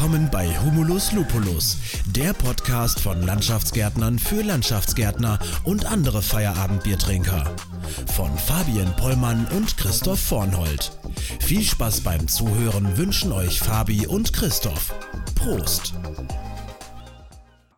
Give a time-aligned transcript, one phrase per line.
[0.00, 1.76] Willkommen bei Humulus Lupulus,
[2.06, 7.54] der Podcast von Landschaftsgärtnern für Landschaftsgärtner und andere Feierabendbiertrinker.
[8.16, 10.90] Von Fabian Pollmann und Christoph Vornhold.
[11.40, 14.94] Viel Spaß beim Zuhören wünschen euch Fabi und Christoph.
[15.34, 15.92] Prost!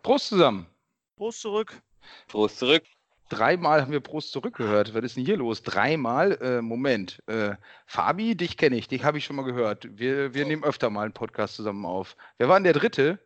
[0.04, 0.68] Prost zusammen.
[1.16, 1.82] Prost zurück.
[2.28, 2.84] Prost zurück.
[3.32, 4.92] Dreimal haben wir Prost zurückgehört.
[4.92, 5.62] Was ist denn hier los?
[5.62, 6.32] Dreimal?
[6.42, 7.22] Äh, Moment.
[7.26, 9.88] Äh, Fabi, dich kenne ich, dich habe ich schon mal gehört.
[9.90, 12.14] Wir, wir nehmen öfter mal einen Podcast zusammen auf.
[12.36, 13.18] Wer war denn der dritte?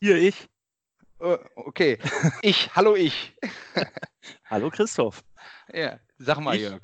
[0.00, 0.48] Hier ich.
[1.20, 1.98] Äh, okay.
[2.42, 3.36] Ich, hallo ich.
[4.50, 5.22] Hallo Christoph.
[5.72, 6.62] Ja, sag mal, Ich?
[6.62, 6.82] Jörg.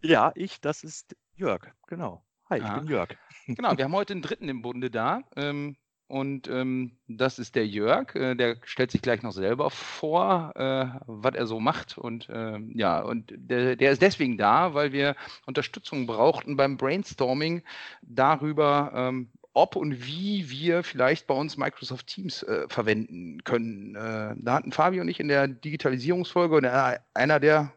[0.00, 1.72] Ja, ich, das ist Jörg.
[1.88, 2.24] Genau.
[2.50, 2.78] Hi, ich Aha.
[2.78, 3.10] bin Jörg.
[3.46, 5.22] Genau, wir haben heute einen dritten im Bunde da.
[5.36, 5.76] Ähm,
[6.12, 8.14] und ähm, das ist der Jörg.
[8.14, 11.96] Äh, der stellt sich gleich noch selber vor, äh, was er so macht.
[11.96, 17.62] Und ähm, ja, und der, der ist deswegen da, weil wir Unterstützung brauchten beim Brainstorming
[18.02, 23.94] darüber, ähm, ob und wie wir vielleicht bei uns Microsoft Teams äh, verwenden können.
[23.94, 27.72] Äh, da hatten Fabi und ich in der Digitalisierungsfolge oder einer der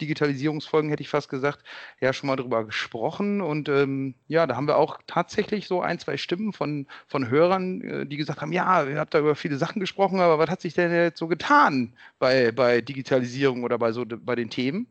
[0.00, 1.64] Digitalisierungsfolgen, hätte ich fast gesagt,
[2.00, 3.40] ja schon mal drüber gesprochen.
[3.40, 7.80] Und ähm, ja, da haben wir auch tatsächlich so ein, zwei Stimmen von, von Hörern,
[7.80, 10.60] äh, die gesagt haben, ja, ihr habt da über viele Sachen gesprochen, aber was hat
[10.60, 14.86] sich denn jetzt so getan bei, bei Digitalisierung oder bei, so, bei den Themen?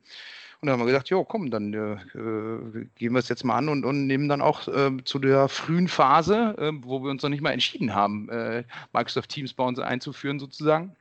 [0.63, 3.57] Und dann haben wir gesagt, jo, komm, dann äh, äh, gehen wir es jetzt mal
[3.57, 7.21] an und, und nehmen dann auch äh, zu der frühen Phase, äh, wo wir uns
[7.21, 10.95] noch nicht mal entschieden haben, äh, Microsoft Teams bei uns einzuführen sozusagen.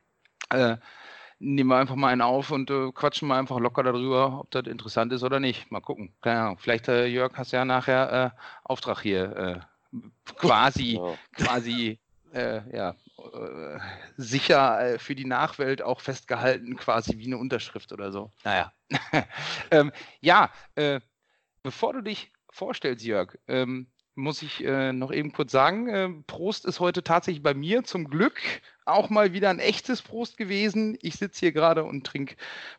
[1.39, 4.65] Nehmen wir einfach mal einen auf und äh, quatschen mal einfach locker darüber, ob das
[4.67, 5.71] interessant ist oder nicht.
[5.71, 6.13] Mal gucken.
[6.21, 6.57] Keine Ahnung.
[6.57, 9.35] Vielleicht, äh, Jörg, hast du ja nachher äh, Auftrag hier
[9.93, 9.99] äh,
[10.37, 11.17] quasi, Ja.
[11.35, 11.99] quasi
[12.33, 13.79] äh, ja, äh,
[14.17, 18.31] sicher für die Nachwelt auch festgehalten, quasi wie eine Unterschrift oder so.
[18.43, 18.71] Naja.
[19.71, 20.49] ähm, ja,
[21.61, 27.03] bevor du dich vorstellst, Jörg, ähm, muss ich noch eben kurz sagen, Prost ist heute
[27.03, 28.39] tatsächlich bei mir zum Glück
[28.85, 30.97] auch mal wieder ein echtes Prost gewesen.
[31.01, 32.35] Ich sitze hier gerade und trinke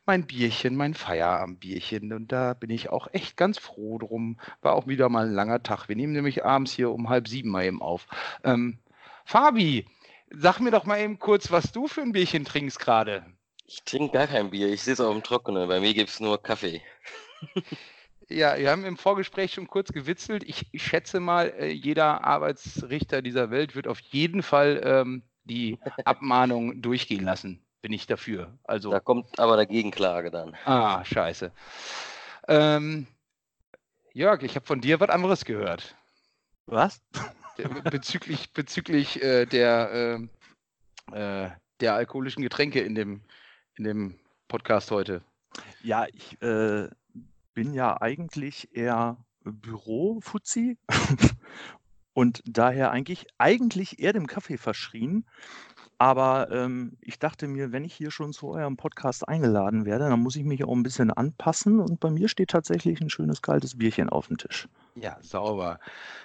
[0.07, 4.39] mein Bierchen, mein Feierabendbierchen und da bin ich auch echt ganz froh drum.
[4.63, 5.89] War auch wieder mal ein langer Tag.
[5.89, 8.07] Wir nehmen nämlich abends hier um halb sieben mal eben auf.
[8.43, 8.79] Ähm,
[9.25, 9.87] Fabi,
[10.31, 13.25] sag mir doch mal eben kurz, was du für ein Bierchen trinkst gerade.
[13.67, 15.69] Ich trinke gar kein Bier, ich sitze auf dem Trockenen.
[15.69, 16.83] Bei mir gibt es nur Kaffee.
[18.29, 20.45] Ja, wir haben im Vorgespräch schon kurz gewitzelt.
[20.45, 25.79] Ich, ich schätze mal, äh, jeder Arbeitsrichter dieser Welt wird auf jeden Fall ähm, die
[26.05, 27.61] Abmahnung durchgehen lassen.
[27.83, 28.59] Bin ich dafür.
[28.65, 30.57] Also, Da kommt aber der Gegenklage dann.
[30.65, 31.53] ah, scheiße.
[32.49, 33.07] Ähm,
[34.13, 35.95] Jörg, ich habe von dir was anderes gehört.
[36.67, 37.03] Was?
[37.91, 40.31] Bezüglich bezüglich äh, der, ähm,
[41.13, 41.51] äh,
[41.81, 43.21] der alkoholischen Getränke in dem,
[43.77, 44.19] in dem
[44.49, 45.23] Podcast heute.
[45.83, 46.89] Ja, ich äh,
[47.55, 50.79] bin ja eigentlich eher Büro-Fuzzi
[52.15, 55.27] und daher eigentlich, eigentlich eher dem Kaffee verschrien.
[55.99, 60.21] Aber ähm, ich dachte mir, wenn ich hier schon zu eurem Podcast eingeladen werde, dann
[60.21, 61.81] muss ich mich auch ein bisschen anpassen.
[61.81, 64.69] Und bei mir steht tatsächlich ein schönes kaltes Bierchen auf dem Tisch.
[64.95, 65.79] Ja, sauber.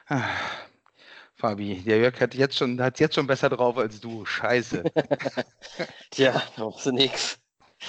[0.07, 0.23] Ah,
[1.35, 4.25] Fabi, der Jörg hat jetzt schon, hat jetzt schon besser drauf als du.
[4.25, 4.83] Scheiße.
[6.11, 7.39] Tja, da machst du nix.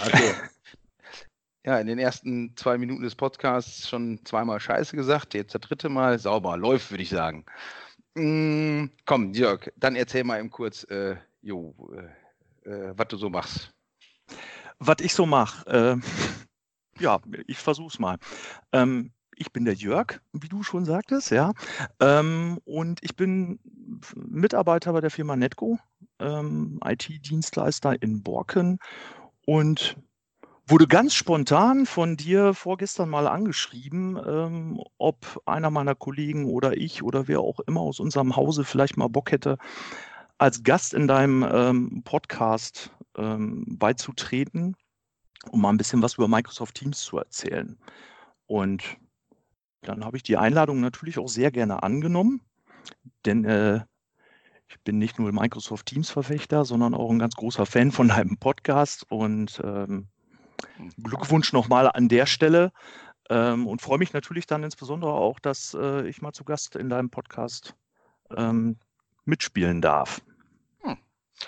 [0.07, 0.35] Okay.
[1.65, 5.89] Ja, in den ersten zwei Minuten des Podcasts schon zweimal Scheiße gesagt, jetzt das dritte
[5.89, 6.57] Mal sauber.
[6.57, 7.45] Läuft, würde ich sagen.
[8.15, 13.73] Mm, komm, Jörg, dann erzähl mal eben kurz, äh, äh, äh, was du so machst.
[14.79, 15.97] Was ich so mache, äh,
[17.01, 18.19] ja, ich versuch's mal.
[18.73, 21.53] Ähm, ich bin der Jörg, wie du schon sagtest, ja.
[21.99, 23.59] Ähm, und ich bin
[24.15, 25.79] Mitarbeiter bei der Firma Netco,
[26.19, 28.79] ähm, IT-Dienstleister in Borken
[29.47, 29.97] und
[30.71, 37.03] wurde ganz spontan von dir vorgestern mal angeschrieben, ähm, ob einer meiner Kollegen oder ich
[37.03, 39.59] oder wer auch immer aus unserem Hause vielleicht mal Bock hätte,
[40.39, 44.77] als Gast in deinem ähm, Podcast ähm, beizutreten,
[45.51, 47.77] um mal ein bisschen was über Microsoft Teams zu erzählen.
[48.47, 48.83] Und
[49.83, 52.43] dann habe ich die Einladung natürlich auch sehr gerne angenommen,
[53.25, 53.81] denn äh,
[54.69, 59.05] ich bin nicht nur Microsoft Teams-Verfechter, sondern auch ein ganz großer Fan von deinem Podcast
[59.11, 60.09] und ähm,
[61.03, 62.73] Glückwunsch nochmal an der Stelle
[63.29, 66.89] ähm, und freue mich natürlich dann insbesondere auch, dass äh, ich mal zu Gast in
[66.89, 67.75] deinem Podcast
[68.37, 68.79] ähm,
[69.25, 70.21] mitspielen darf.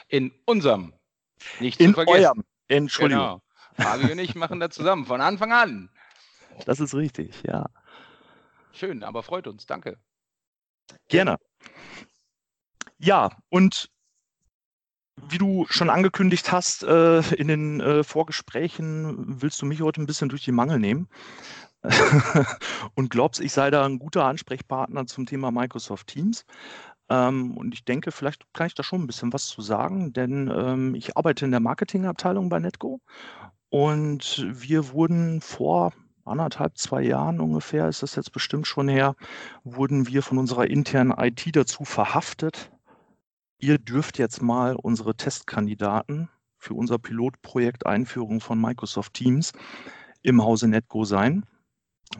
[0.08, 0.94] In unserem.
[1.60, 2.24] Nicht zu In vergessen.
[2.24, 3.42] eurem, Entschuldigung,
[3.76, 3.90] Genau.
[3.90, 5.90] Fabi und ich machen das zusammen, von Anfang an.
[6.66, 7.66] das ist richtig, ja.
[8.72, 9.66] Schön, aber freut uns.
[9.66, 9.98] Danke.
[11.08, 11.36] Gerne.
[12.98, 13.90] Ja, und
[15.16, 20.06] wie du schon angekündigt hast äh, in den äh, Vorgesprächen, willst du mich heute ein
[20.06, 21.08] bisschen durch die Mangel nehmen
[22.94, 26.44] und glaubst, ich sei da ein guter Ansprechpartner zum Thema Microsoft Teams.
[27.08, 30.50] Ähm, und ich denke, vielleicht kann ich da schon ein bisschen was zu sagen, denn
[30.54, 33.00] ähm, ich arbeite in der Marketingabteilung bei Netgo
[33.68, 35.92] und wir wurden vor
[36.24, 39.16] anderthalb, zwei Jahren ungefähr, ist das jetzt bestimmt schon her,
[39.64, 42.70] wurden wir von unserer internen IT dazu verhaftet.
[43.62, 46.28] Ihr dürft jetzt mal unsere Testkandidaten
[46.58, 49.52] für unser Pilotprojekt Einführung von Microsoft Teams
[50.22, 51.46] im Hause Netgo sein.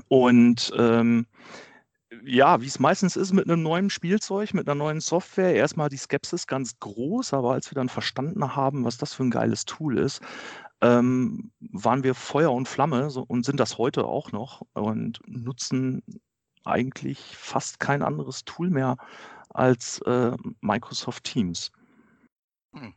[0.06, 1.27] Und ähm,
[2.25, 5.97] ja, wie es meistens ist mit einem neuen Spielzeug, mit einer neuen Software, erstmal die
[5.97, 9.99] Skepsis ganz groß, aber als wir dann verstanden haben, was das für ein geiles Tool
[9.99, 10.21] ist,
[10.81, 16.05] ähm, waren wir Feuer und Flamme so, und sind das heute auch noch und nutzen
[16.65, 18.97] eigentlich fast kein anderes Tool mehr
[19.54, 21.70] als äh, Microsoft Teams.
[22.75, 22.94] Hm.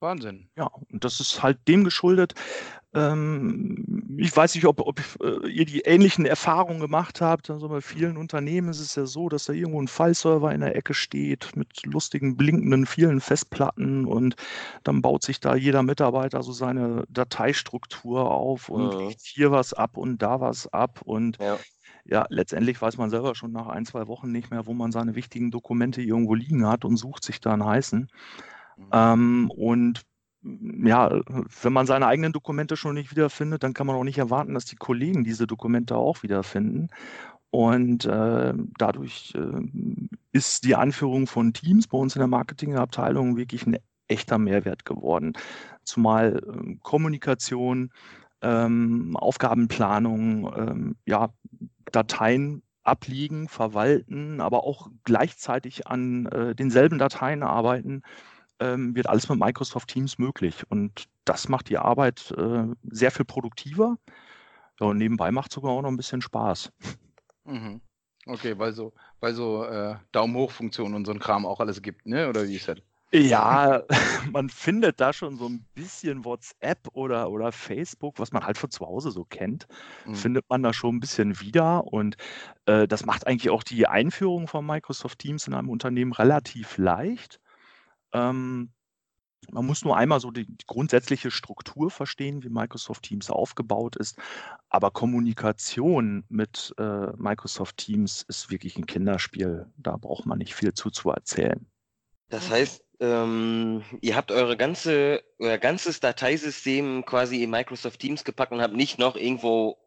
[0.00, 0.48] Wahnsinn.
[0.56, 2.34] Ja, und das ist halt dem geschuldet.
[2.92, 7.50] Ähm, ich weiß nicht, ob, ob äh, ihr die ähnlichen Erfahrungen gemacht habt.
[7.50, 10.76] Also bei vielen Unternehmen ist es ja so, dass da irgendwo ein File-Server in der
[10.76, 14.36] Ecke steht mit lustigen, blinkenden, vielen Festplatten und
[14.84, 19.08] dann baut sich da jeder Mitarbeiter so seine Dateistruktur auf und mhm.
[19.08, 21.58] legt hier was ab und da was ab und ja
[22.04, 25.14] ja, letztendlich weiß man selber schon nach ein, zwei Wochen nicht mehr, wo man seine
[25.14, 28.08] wichtigen Dokumente irgendwo liegen hat und sucht sich da einen heißen.
[28.76, 28.84] Mhm.
[28.92, 30.02] Ähm, und
[30.42, 31.20] ja,
[31.62, 34.66] wenn man seine eigenen Dokumente schon nicht wiederfindet, dann kann man auch nicht erwarten, dass
[34.66, 36.88] die Kollegen diese Dokumente auch wiederfinden.
[37.50, 39.62] Und äh, dadurch äh,
[40.32, 43.78] ist die Anführung von Teams bei uns in der Marketingabteilung wirklich ein
[44.08, 45.32] echter Mehrwert geworden.
[45.84, 47.90] Zumal äh, Kommunikation,
[48.42, 51.30] ähm, Aufgabenplanung, ähm, ja,
[51.94, 58.02] Dateien abliegen, verwalten, aber auch gleichzeitig an äh, denselben Dateien arbeiten
[58.60, 60.64] ähm, wird alles mit Microsoft Teams möglich.
[60.68, 63.96] Und das macht die Arbeit äh, sehr viel produktiver.
[64.80, 66.72] Ja, und nebenbei macht sogar auch noch ein bisschen Spaß.
[67.44, 67.80] Mhm.
[68.26, 71.82] Okay, weil so, weil so äh, Daumen hoch Funktionen und so ein Kram auch alles
[71.82, 72.28] gibt, ne?
[72.28, 72.78] Oder wie ist das?
[73.14, 73.84] Ja,
[74.32, 78.70] man findet da schon so ein bisschen WhatsApp oder, oder Facebook, was man halt von
[78.70, 79.66] zu Hause so kennt,
[80.04, 80.14] mhm.
[80.14, 81.84] findet man da schon ein bisschen wieder.
[81.84, 82.16] Und
[82.66, 87.40] äh, das macht eigentlich auch die Einführung von Microsoft Teams in einem Unternehmen relativ leicht.
[88.12, 88.72] Ähm,
[89.52, 94.18] man muss nur einmal so die, die, grundsätzliche Struktur verstehen, wie Microsoft Teams aufgebaut ist.
[94.70, 99.66] Aber Kommunikation mit äh, Microsoft Teams ist wirklich ein Kinderspiel.
[99.76, 101.66] Da braucht man nicht viel zu, zu erzählen.
[102.30, 108.52] Das heißt, ähm, ihr habt eure ganze, euer ganzes Dateisystem quasi in Microsoft Teams gepackt
[108.52, 109.78] und habt nicht noch irgendwo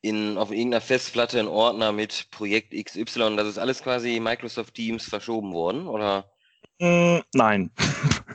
[0.00, 3.36] in, auf irgendeiner Festplatte einen Ordner mit Projekt XY.
[3.36, 6.31] Das ist alles quasi Microsoft Teams verschoben worden, oder?
[6.82, 7.70] Hm, nein,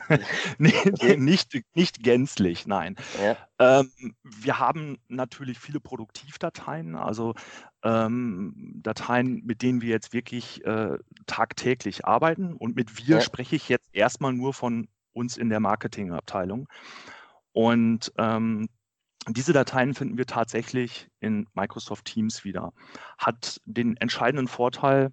[0.58, 2.96] nicht, nicht gänzlich, nein.
[3.22, 3.36] Ja.
[3.58, 7.34] Ähm, wir haben natürlich viele Produktivdateien, also
[7.82, 10.96] ähm, Dateien, mit denen wir jetzt wirklich äh,
[11.26, 12.54] tagtäglich arbeiten.
[12.54, 13.20] Und mit wir ja.
[13.20, 16.68] spreche ich jetzt erstmal nur von uns in der Marketingabteilung.
[17.52, 18.70] Und ähm,
[19.28, 22.72] diese Dateien finden wir tatsächlich in Microsoft Teams wieder.
[23.18, 25.12] Hat den entscheidenden Vorteil,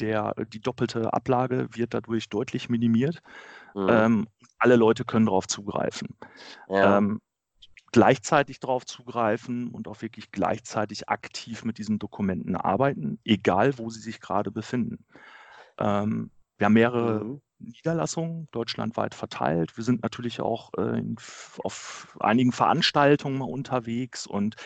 [0.00, 3.20] der, die doppelte Ablage wird dadurch deutlich minimiert.
[3.74, 3.86] Mhm.
[3.88, 6.16] Ähm, alle Leute können darauf zugreifen.
[6.68, 6.98] Ja.
[6.98, 7.20] Ähm,
[7.92, 14.00] gleichzeitig darauf zugreifen und auch wirklich gleichzeitig aktiv mit diesen Dokumenten arbeiten, egal wo sie
[14.00, 15.04] sich gerade befinden.
[15.78, 17.40] Ähm, wir haben mehrere mhm.
[17.58, 19.76] Niederlassungen deutschlandweit verteilt.
[19.76, 21.02] Wir sind natürlich auch äh,
[21.62, 24.56] auf einigen Veranstaltungen mal unterwegs und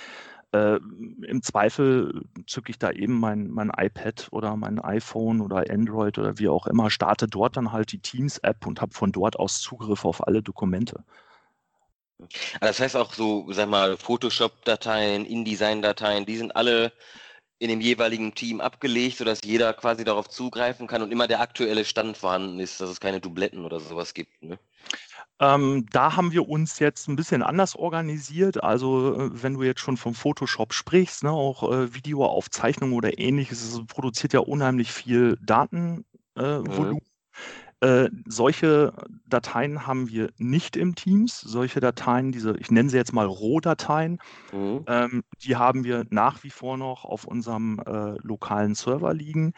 [0.52, 6.18] äh, Im Zweifel zücke ich da eben mein, mein iPad oder mein iPhone oder Android
[6.18, 9.60] oder wie auch immer, starte dort dann halt die Teams-App und habe von dort aus
[9.60, 11.04] Zugriff auf alle Dokumente.
[12.60, 16.92] Das heißt auch so, sag mal, Photoshop-Dateien, InDesign-Dateien, die sind alle
[17.60, 21.84] in dem jeweiligen Team abgelegt, sodass jeder quasi darauf zugreifen kann und immer der aktuelle
[21.84, 24.42] Stand vorhanden ist, dass es keine Dubletten oder sowas gibt.
[24.42, 24.58] Ne?
[25.40, 28.62] Ähm, da haben wir uns jetzt ein bisschen anders organisiert.
[28.62, 33.62] Also äh, wenn du jetzt schon vom Photoshop sprichst, ne, auch äh, Videoaufzeichnungen oder ähnliches,
[33.62, 36.04] es produziert ja unheimlich viel Datenvolumen.
[36.36, 37.00] Äh, mhm.
[37.80, 38.92] Äh, solche
[39.26, 41.40] Dateien haben wir nicht im Teams.
[41.40, 44.18] Solche Dateien, diese, ich nenne sie jetzt mal Rohdateien,
[44.52, 44.84] mhm.
[44.88, 49.54] ähm, die haben wir nach wie vor noch auf unserem äh, lokalen Server liegen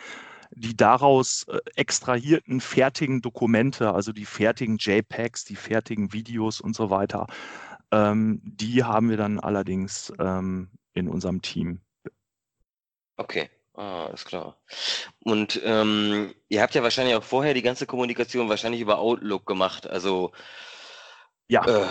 [0.50, 6.90] die daraus äh, extrahierten fertigen Dokumente, also die fertigen JPEGs, die fertigen Videos und so
[6.90, 7.26] weiter,
[7.92, 11.80] ähm, die haben wir dann allerdings ähm, in unserem Team.
[13.16, 13.50] Okay.
[13.75, 14.59] Ah, ist klar.
[15.25, 19.88] Und ähm, ihr habt ja wahrscheinlich auch vorher die ganze Kommunikation wahrscheinlich über Outlook gemacht.
[19.88, 20.33] Also
[21.49, 21.64] ja.
[21.64, 21.87] Äh,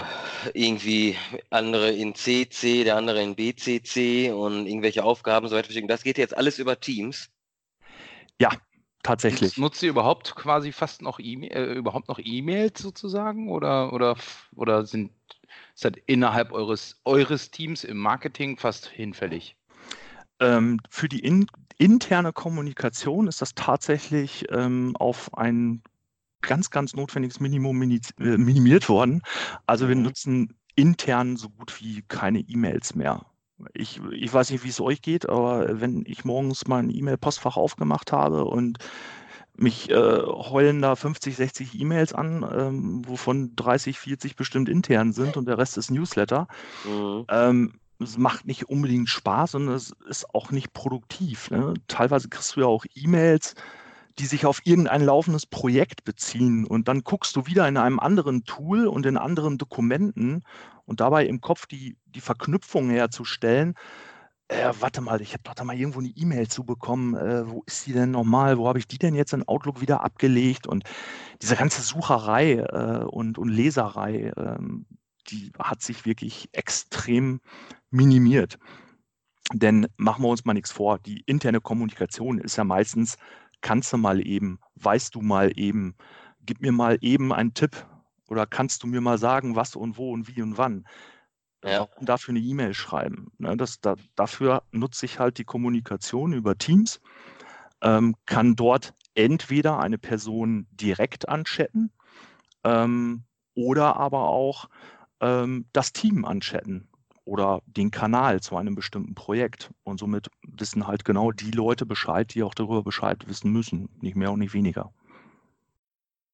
[0.54, 1.18] irgendwie
[1.50, 5.74] andere in CC, der andere in BCC und irgendwelche Aufgaben so weiter.
[5.88, 7.30] Das geht jetzt alles über Teams.
[8.40, 8.50] Ja,
[9.04, 9.58] tatsächlich.
[9.58, 13.50] Nutzt ihr überhaupt quasi fast noch E-Mail, äh, überhaupt noch E-Mails sozusagen?
[13.50, 14.16] Oder, oder,
[14.56, 15.12] oder sind
[15.74, 19.56] ist das innerhalb eures, eures Teams im Marketing fast hinfällig?
[20.40, 25.82] Ähm, für die in, interne Kommunikation ist das tatsächlich ähm, auf ein
[26.42, 29.22] ganz, ganz notwendiges Minimum mini, äh, minimiert worden.
[29.66, 30.04] Also wir mhm.
[30.04, 33.26] nutzen intern so gut wie keine E-Mails mehr.
[33.74, 38.12] Ich, ich weiß nicht, wie es euch geht, aber wenn ich morgens mein E-Mail-Postfach aufgemacht
[38.12, 38.80] habe und
[39.56, 45.38] mich äh, heulen da 50, 60 E-Mails an, ähm, wovon 30, 40 bestimmt intern sind
[45.38, 46.48] und der Rest ist Newsletter.
[46.86, 47.26] Mhm.
[47.30, 51.52] Ähm, es macht nicht unbedingt Spaß und es ist auch nicht produktiv.
[51.52, 51.74] Ne?
[51.88, 53.56] Teilweise kriegst du ja auch E-Mails,
[54.20, 56.66] die sich auf irgendein laufendes Projekt beziehen.
[56.66, 60.44] Und dann guckst du wieder in einem anderen Tool und in anderen Dokumenten
[60.86, 63.76] und dabei im Kopf die, die Verknüpfung herzustellen.
[64.50, 67.16] Äh, warte mal, ich habe doch da mal irgendwo eine E-Mail zu bekommen.
[67.16, 68.58] Äh, wo ist die denn nochmal?
[68.58, 70.68] Wo habe ich die denn jetzt in Outlook wieder abgelegt?
[70.68, 70.84] Und
[71.42, 74.86] diese ganze Sucherei äh, und, und Leserei, ähm,
[75.30, 77.40] die hat sich wirklich extrem
[77.90, 78.58] minimiert.
[79.54, 83.18] Denn machen wir uns mal nichts vor, die interne Kommunikation ist ja meistens
[83.62, 85.96] kannst du mal eben, weißt du mal eben,
[86.46, 87.86] gib mir mal eben einen Tipp
[88.28, 90.88] oder kannst du mir mal sagen, was und wo und wie und wann.
[91.64, 91.80] Ja.
[91.80, 93.32] Warum dafür eine E-Mail schreiben?
[93.38, 97.02] Ne, das, da, dafür nutze ich halt die Kommunikation über Teams,
[97.82, 101.92] ähm, kann dort entweder eine Person direkt anchatten
[102.64, 103.24] ähm,
[103.56, 104.70] oder aber auch
[105.20, 106.89] ähm, das Team anchatten
[107.30, 109.70] oder den Kanal zu einem bestimmten Projekt.
[109.84, 113.88] Und somit wissen halt genau die Leute Bescheid, die auch darüber Bescheid wissen müssen.
[114.02, 114.92] Nicht mehr und nicht weniger.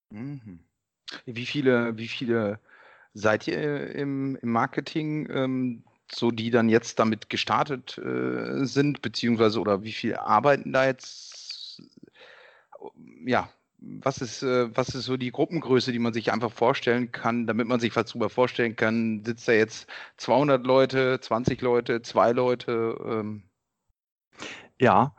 [0.09, 0.61] Mhm.
[1.25, 2.59] Wie viele, wie viele
[3.13, 9.59] seid ihr im, im Marketing, ähm, so die dann jetzt damit gestartet äh, sind, beziehungsweise
[9.59, 11.81] oder wie viele arbeiten da jetzt?
[13.25, 17.47] Ja, was ist, äh, was ist so die Gruppengröße, die man sich einfach vorstellen kann,
[17.47, 19.23] damit man sich was drüber vorstellen kann?
[19.23, 22.97] Sitzt da jetzt 200 Leute, 20 Leute, zwei Leute?
[23.05, 23.43] Ähm?
[24.79, 25.15] Ja,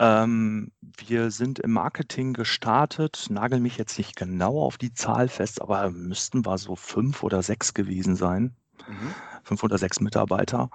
[0.00, 5.60] ähm, wir sind im Marketing gestartet, nagel mich jetzt nicht genau auf die Zahl fest,
[5.60, 8.56] aber müssten wir so fünf oder sechs gewesen sein.
[8.86, 9.14] Mhm.
[9.42, 10.70] Fünf oder sechs Mitarbeiter.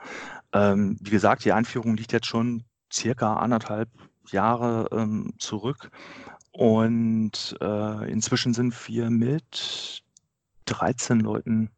[0.52, 3.90] Ähm, wie gesagt, die Einführung liegt jetzt schon circa anderthalb
[4.30, 5.90] Jahre ähm, zurück.
[6.54, 10.04] Und äh, inzwischen sind wir mit
[10.66, 11.72] 13 Leuten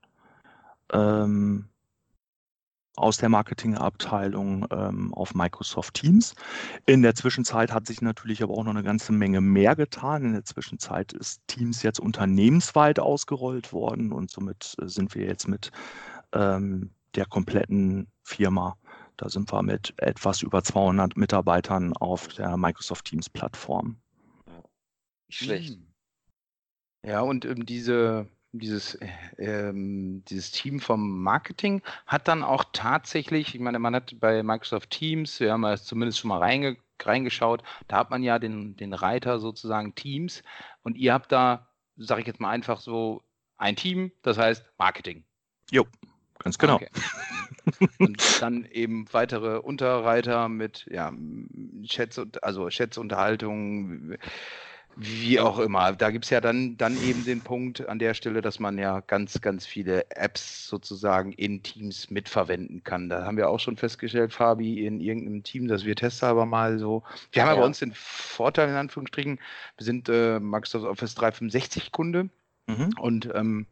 [0.91, 1.69] ähm,
[2.97, 6.35] aus der Marketingabteilung ähm, auf Microsoft Teams.
[6.85, 10.25] In der Zwischenzeit hat sich natürlich aber auch noch eine ganze Menge mehr getan.
[10.25, 15.47] In der Zwischenzeit ist Teams jetzt unternehmensweit ausgerollt worden und somit äh, sind wir jetzt
[15.47, 15.71] mit
[16.33, 18.75] ähm, der kompletten Firma,
[19.15, 23.97] da sind wir mit etwas über 200 Mitarbeitern auf der Microsoft Teams Plattform.
[25.27, 25.73] Nicht schlecht.
[25.73, 25.87] Hm.
[27.05, 33.53] Ja, und ähm, diese, dieses, äh, ähm, dieses Team vom Marketing hat dann auch tatsächlich,
[33.53, 37.61] ich meine, man hat bei Microsoft Teams, wir haben ja zumindest schon mal reinge reingeschaut,
[37.89, 40.43] da hat man ja den, den Reiter sozusagen Teams
[40.81, 41.67] und ihr habt da,
[41.97, 43.21] sage ich jetzt mal einfach so,
[43.57, 45.23] ein Team, das heißt Marketing.
[45.71, 45.85] Jo,
[46.39, 46.75] ganz genau.
[46.75, 46.89] Okay.
[47.99, 51.13] und dann eben weitere Unterreiter mit ja,
[51.83, 54.17] Chats, also Chatsunterhaltung,
[54.95, 55.93] wie auch immer.
[55.93, 59.01] Da gibt es ja dann, dann eben den Punkt an der Stelle, dass man ja
[59.01, 63.09] ganz, ganz viele Apps sozusagen in Teams mitverwenden kann.
[63.09, 67.03] Da haben wir auch schon festgestellt, Fabi, in irgendeinem Team, dass wir testhalber mal so.
[67.31, 69.39] Wir haben ja, bei uns den Vorteil, in Anführungsstrichen,
[69.77, 72.29] wir sind äh, Microsoft Office 365 Kunde
[72.67, 72.93] mhm.
[72.99, 73.67] und ähm,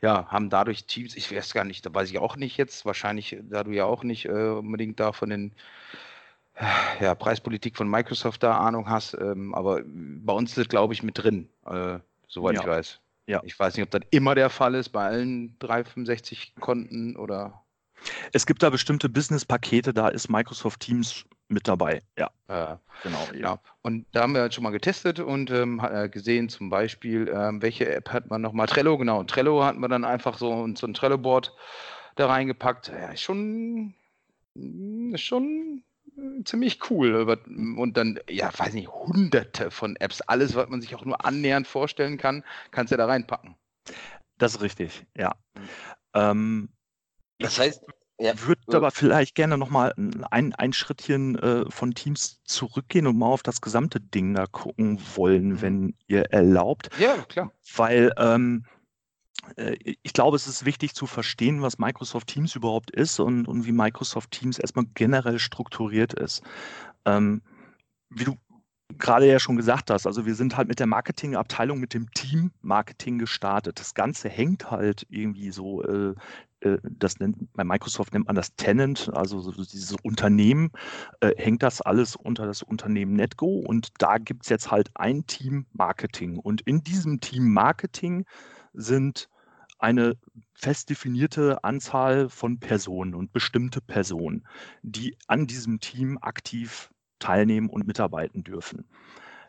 [0.00, 3.36] ja, haben dadurch Teams, ich weiß gar nicht, da weiß ich auch nicht jetzt, wahrscheinlich,
[3.42, 5.52] da du ja auch nicht äh, unbedingt da von den
[7.00, 11.02] ja, Preispolitik von Microsoft da Ahnung hast, ähm, aber bei uns ist das, glaube ich,
[11.02, 12.60] mit drin, äh, soweit ja.
[12.60, 13.00] ich weiß.
[13.26, 13.40] Ja.
[13.44, 17.62] Ich weiß nicht, ob das immer der Fall ist bei allen 365 Konten oder.
[18.32, 22.02] Es gibt da bestimmte Business-Pakete, da ist Microsoft Teams mit dabei.
[22.18, 23.28] Ja, äh, genau.
[23.34, 23.58] Ja.
[23.82, 27.62] Und da haben wir halt schon mal getestet und ähm, äh, gesehen, zum Beispiel, ähm,
[27.62, 28.66] welche App hat man nochmal?
[28.66, 29.22] Trello, genau.
[29.22, 31.54] Trello hat man dann einfach so, so ein Trello-Board
[32.16, 32.88] da reingepackt.
[32.88, 33.94] Ja, schon,
[34.54, 35.84] ist schon
[36.44, 37.14] ziemlich cool.
[37.76, 41.66] Und dann, ja, weiß nicht, hunderte von Apps, alles, was man sich auch nur annähernd
[41.66, 43.56] vorstellen kann, kannst du da reinpacken.
[44.38, 45.34] Das ist richtig, ja.
[46.14, 46.68] Ähm,
[47.38, 47.82] das heißt,
[48.18, 48.32] ja.
[48.46, 49.94] würde aber vielleicht gerne nochmal
[50.30, 55.00] ein, ein Schrittchen äh, von Teams zurückgehen und mal auf das gesamte Ding da gucken
[55.14, 55.62] wollen, mhm.
[55.62, 56.90] wenn ihr erlaubt.
[56.98, 57.52] Ja, klar.
[57.74, 58.81] Weil ähm, äh,
[59.56, 63.72] ich glaube, es ist wichtig zu verstehen, was Microsoft Teams überhaupt ist und, und wie
[63.72, 66.42] Microsoft Teams erstmal generell strukturiert ist.
[67.04, 67.42] Ähm,
[68.10, 68.36] wie du
[68.98, 72.52] gerade ja schon gesagt hast, also wir sind halt mit der Marketingabteilung, mit dem Team
[72.60, 73.80] Marketing gestartet.
[73.80, 76.14] Das Ganze hängt halt irgendwie so, äh,
[76.60, 80.70] äh, das nennt, bei Microsoft nennt man das Tenant, also so dieses Unternehmen,
[81.20, 85.26] äh, hängt das alles unter das Unternehmen NetGo und da gibt es jetzt halt ein
[85.26, 86.38] Team Marketing.
[86.38, 88.24] Und in diesem Team Marketing
[88.72, 89.28] sind
[89.82, 90.16] eine
[90.54, 94.46] fest definierte Anzahl von Personen und bestimmte Personen,
[94.82, 98.84] die an diesem Team aktiv teilnehmen und mitarbeiten dürfen.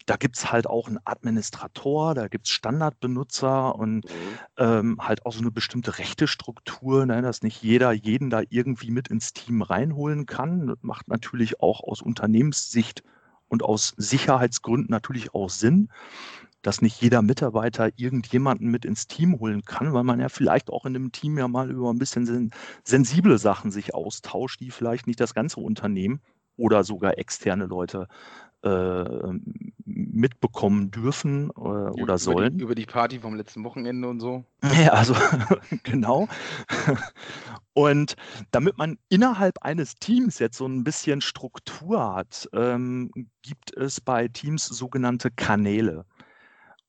[0.05, 4.09] Da gibt es halt auch einen Administrator, da gibt es Standardbenutzer und mhm.
[4.57, 9.07] ähm, halt auch so eine bestimmte Rechtestruktur, ne, dass nicht jeder jeden da irgendwie mit
[9.07, 10.67] ins Team reinholen kann.
[10.67, 13.03] Das macht natürlich auch aus Unternehmenssicht
[13.47, 15.89] und aus Sicherheitsgründen natürlich auch Sinn,
[16.63, 20.85] dass nicht jeder Mitarbeiter irgendjemanden mit ins Team holen kann, weil man ja vielleicht auch
[20.85, 22.51] in einem Team ja mal über ein bisschen
[22.83, 26.21] sensible Sachen sich austauscht, die vielleicht nicht das ganze Unternehmen
[26.57, 28.07] oder sogar externe Leute
[28.63, 29.03] äh,
[29.83, 32.57] mitbekommen dürfen äh, oder über sollen.
[32.57, 34.45] Die, über die Party vom letzten Wochenende und so.
[34.81, 35.13] Ja, also
[35.83, 36.29] genau.
[37.73, 38.15] Und
[38.51, 44.29] damit man innerhalb eines Teams jetzt so ein bisschen Struktur hat, ähm, gibt es bei
[44.29, 46.05] Teams sogenannte Kanäle.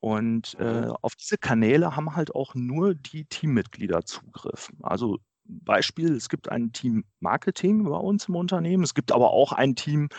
[0.05, 0.97] Und äh, mhm.
[1.01, 4.69] auf diese Kanäle haben halt auch nur die Teammitglieder Zugriff.
[4.83, 9.53] Also Beispiel, es gibt ein Team Marketing bei uns im Unternehmen, es gibt aber auch
[9.53, 10.11] ein Team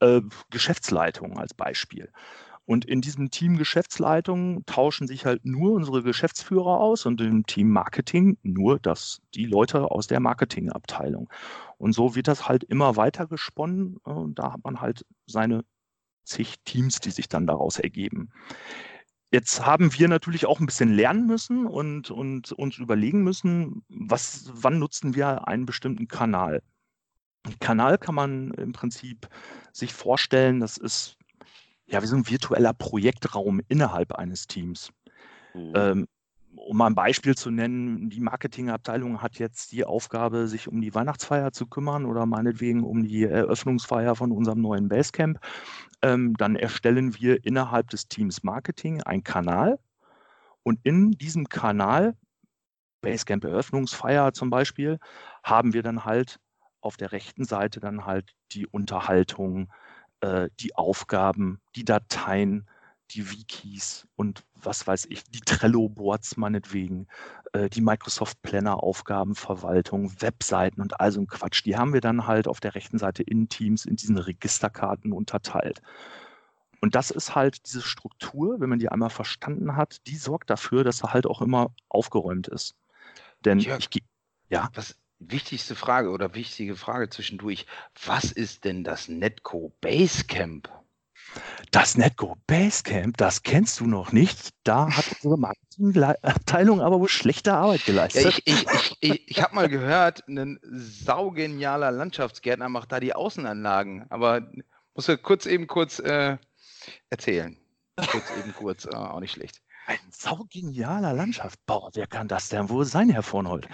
[0.00, 2.10] äh, Geschäftsleitung als Beispiel.
[2.64, 7.70] Und in diesem Team Geschäftsleitung tauschen sich halt nur unsere Geschäftsführer aus und im Team
[7.70, 11.30] Marketing nur das, die Leute aus der Marketingabteilung.
[11.76, 15.62] Und so wird das halt immer weiter gesponnen und da hat man halt seine
[16.24, 18.32] zig Teams, die sich dann daraus ergeben.
[19.30, 24.50] Jetzt haben wir natürlich auch ein bisschen lernen müssen und, und uns überlegen müssen, was,
[24.54, 26.62] wann nutzen wir einen bestimmten Kanal.
[27.44, 29.28] Ein Kanal kann man im Prinzip
[29.72, 31.16] sich vorstellen, das ist
[31.86, 34.90] ja wie so ein virtueller Projektraum innerhalb eines Teams.
[35.54, 35.72] Mhm.
[35.74, 36.08] Ähm,
[36.66, 41.52] um ein Beispiel zu nennen, die Marketingabteilung hat jetzt die Aufgabe, sich um die Weihnachtsfeier
[41.52, 45.38] zu kümmern oder meinetwegen um die Eröffnungsfeier von unserem neuen Basecamp.
[46.02, 49.78] Ähm, dann erstellen wir innerhalb des Teams Marketing einen Kanal
[50.62, 52.16] und in diesem Kanal,
[53.00, 54.98] Basecamp Eröffnungsfeier zum Beispiel,
[55.42, 56.40] haben wir dann halt
[56.80, 59.72] auf der rechten Seite dann halt die Unterhaltung,
[60.20, 62.68] äh, die Aufgaben, die Dateien,
[63.10, 67.06] die Wikis und was weiß ich, die Trello-Boards meinetwegen,
[67.52, 71.64] äh, die Microsoft Planner-Aufgabenverwaltung, Webseiten und all so ein Quatsch.
[71.64, 75.82] Die haben wir dann halt auf der rechten Seite in Teams in diesen Registerkarten unterteilt.
[76.80, 80.84] Und das ist halt diese Struktur, wenn man die einmal verstanden hat, die sorgt dafür,
[80.84, 82.76] dass er halt auch immer aufgeräumt ist.
[83.44, 84.02] Denn Jörg, ich,
[84.48, 84.68] ja.
[84.74, 87.66] Was, wichtigste Frage oder wichtige Frage zwischendurch.
[88.04, 90.70] Was ist denn das Netco Basecamp?
[91.70, 94.50] Das Netco Basecamp, das kennst du noch nicht.
[94.64, 98.24] Da hat unsere Marketingabteilung aber wohl schlechte Arbeit geleistet.
[98.24, 104.06] Ja, ich ich, ich, ich, habe mal gehört, ein saugenialer Landschaftsgärtner macht da die Außenanlagen.
[104.08, 104.48] Aber
[104.94, 106.38] muss er kurz eben kurz äh,
[107.10, 107.56] erzählen.
[107.96, 109.60] Kurz eben kurz, äh, auch nicht schlecht.
[109.86, 113.68] Ein saugenialer Landschaftsbauer, wer kann das denn wohl sein, Herr Vornhold?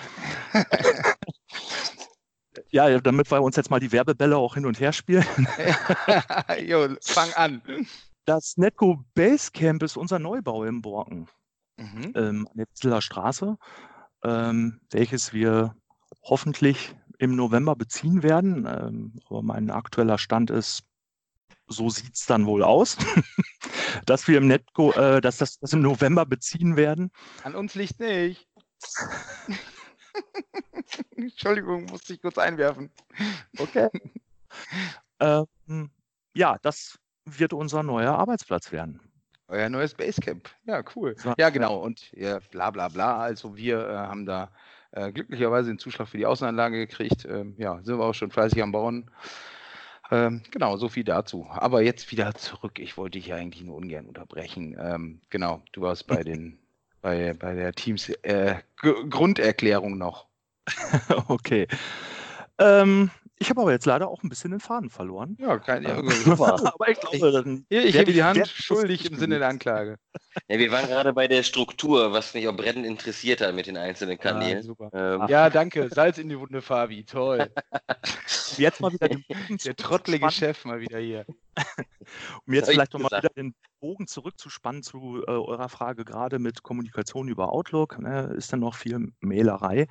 [2.74, 5.24] Ja, damit wir uns jetzt mal die Werbebälle auch hin und her spielen.
[6.66, 7.62] jo, fang an.
[8.24, 11.28] Das Netco Basecamp ist unser Neubau im Borken
[11.76, 12.12] mhm.
[12.16, 13.58] ähm, an der Ziller Straße,
[14.24, 15.76] ähm, welches wir
[16.24, 18.66] hoffentlich im November beziehen werden.
[18.66, 20.82] Ähm, aber mein aktueller Stand ist,
[21.68, 22.96] so sieht es dann wohl aus,
[24.04, 27.12] dass wir im Netco, äh, dass das, das im November beziehen werden.
[27.44, 28.48] An uns liegt nicht.
[31.16, 32.90] Entschuldigung, musste ich kurz einwerfen.
[33.58, 33.88] Okay.
[35.20, 35.90] ähm,
[36.34, 39.00] ja, das wird unser neuer Arbeitsplatz werden.
[39.48, 40.48] Euer neues Basecamp.
[40.64, 41.14] Ja, cool.
[41.38, 41.78] Ja, genau.
[41.78, 43.18] Und ja, bla bla bla.
[43.18, 44.50] Also wir äh, haben da
[44.92, 47.26] äh, glücklicherweise den Zuschlag für die Außenanlage gekriegt.
[47.26, 49.10] Ähm, ja, sind wir auch schon fleißig am Bauen.
[50.10, 51.46] Ähm, genau, so viel dazu.
[51.50, 52.78] Aber jetzt wieder zurück.
[52.78, 54.76] Ich wollte dich ja eigentlich nur ungern unterbrechen.
[54.78, 56.58] Ähm, genau, du warst bei den
[57.04, 60.26] bei, bei der Teams äh, Grunderklärung noch.
[61.28, 61.68] okay.
[62.58, 65.36] Ähm, ich habe aber jetzt leider auch ein bisschen den Faden verloren.
[65.40, 67.66] Ja, kein, ja, aber ich glaube, dann.
[67.68, 69.98] Ich, ich hebe die Hand schuldig im Sinne der Anklage.
[70.48, 73.76] Ja, wir waren gerade bei der Struktur, was mich auch brennend interessiert hat mit den
[73.76, 74.56] einzelnen Kanälen.
[74.56, 74.90] Ja, super.
[74.92, 75.28] Ähm.
[75.28, 75.88] ja danke.
[75.88, 77.04] Salz in die Wunde, Fabi.
[77.04, 77.52] Toll.
[78.58, 81.24] jetzt mal wieder den Bogen Der trottelige Chef mal wieder hier.
[82.46, 87.28] um jetzt vielleicht nochmal wieder den Bogen zurückzuspannen zu äh, eurer Frage gerade mit Kommunikation
[87.28, 88.00] über Outlook.
[88.00, 89.86] Ne, ist dann noch viel Mailerei.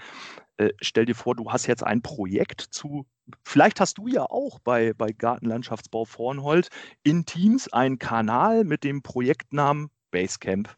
[0.57, 3.05] Äh, stell dir vor, du hast jetzt ein Projekt zu
[3.43, 6.69] vielleicht hast du ja auch bei, bei Gartenlandschaftsbau Vornhold
[7.03, 10.75] in Teams einen Kanal mit dem Projektnamen Basecamp.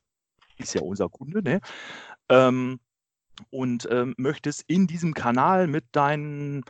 [0.58, 1.60] Ist ja unser Kunde, ne?
[2.30, 2.80] Ähm,
[3.50, 6.64] und ähm, möchtest in diesem Kanal mit deinen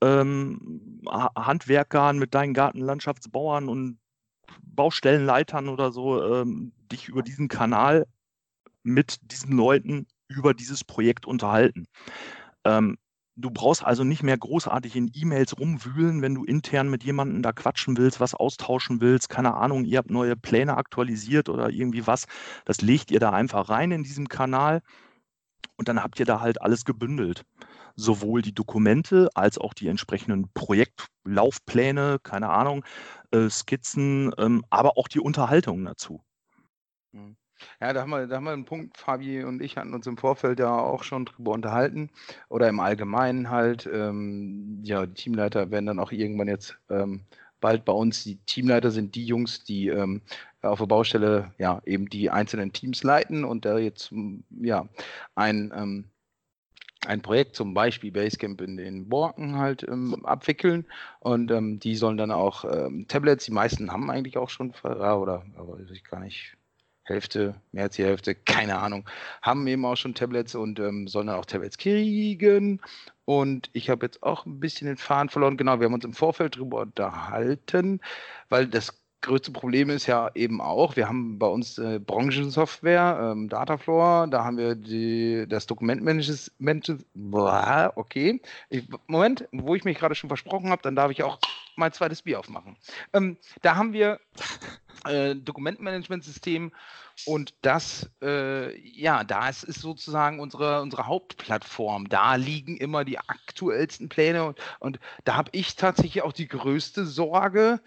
[0.00, 3.98] ähm, Handwerkern, mit deinen Gartenlandschaftsbauern und
[4.62, 8.06] Baustellenleitern oder so ähm, dich über diesen Kanal
[8.84, 11.86] mit diesen Leuten über dieses Projekt unterhalten.
[12.64, 12.98] Ähm,
[13.36, 17.52] du brauchst also nicht mehr großartig in E-Mails rumwühlen, wenn du intern mit jemandem da
[17.52, 19.28] quatschen willst, was austauschen willst.
[19.28, 22.26] Keine Ahnung, ihr habt neue Pläne aktualisiert oder irgendwie was.
[22.64, 24.82] Das legt ihr da einfach rein in diesem Kanal
[25.76, 27.44] und dann habt ihr da halt alles gebündelt.
[27.96, 32.84] Sowohl die Dokumente als auch die entsprechenden Projektlaufpläne, keine Ahnung,
[33.32, 36.22] äh, Skizzen, ähm, aber auch die Unterhaltung dazu.
[37.12, 37.36] Mhm.
[37.80, 40.16] Ja, da haben, wir, da haben wir einen Punkt, Fabi und ich hatten uns im
[40.16, 42.10] Vorfeld ja auch schon drüber unterhalten
[42.48, 43.88] oder im Allgemeinen halt.
[43.92, 47.22] Ähm, ja, die Teamleiter werden dann auch irgendwann jetzt ähm,
[47.60, 48.24] bald bei uns.
[48.24, 50.22] Die Teamleiter sind die Jungs, die ähm,
[50.62, 54.12] auf der Baustelle ja eben die einzelnen Teams leiten und da jetzt
[54.50, 54.88] ja
[55.34, 56.04] ein ähm,
[57.06, 60.86] ein Projekt, zum Beispiel Basecamp in den Borken halt ähm, abwickeln
[61.20, 65.44] und ähm, die sollen dann auch ähm, Tablets, die meisten haben eigentlich auch schon, oder,
[65.56, 66.56] aber ich gar nicht,
[67.04, 69.08] Hälfte, mehr als die Hälfte, keine Ahnung,
[69.42, 72.80] haben eben auch schon Tablets und ähm, sollen dann auch Tablets kriegen.
[73.24, 75.56] Und ich habe jetzt auch ein bisschen den Faden verloren.
[75.56, 78.00] Genau, wir haben uns im Vorfeld darüber unterhalten,
[78.48, 83.48] weil das größte Problem ist ja eben auch, wir haben bei uns äh, Branchensoftware, ähm,
[83.48, 86.96] Datafloor, da haben wir die, das Dokumentmanagement,
[87.96, 88.42] okay.
[88.68, 91.38] Ich, Moment, wo ich mich gerade schon versprochen habe, dann darf ich auch
[91.76, 92.76] mein zweites Bier aufmachen.
[93.12, 94.20] Ähm, da haben wir
[95.04, 96.72] äh, Dokumentmanagementsystem
[97.26, 102.08] und das, äh, ja, da ist, sozusagen unsere, unsere Hauptplattform.
[102.08, 107.06] Da liegen immer die aktuellsten Pläne und, und da habe ich tatsächlich auch die größte
[107.06, 107.80] Sorge,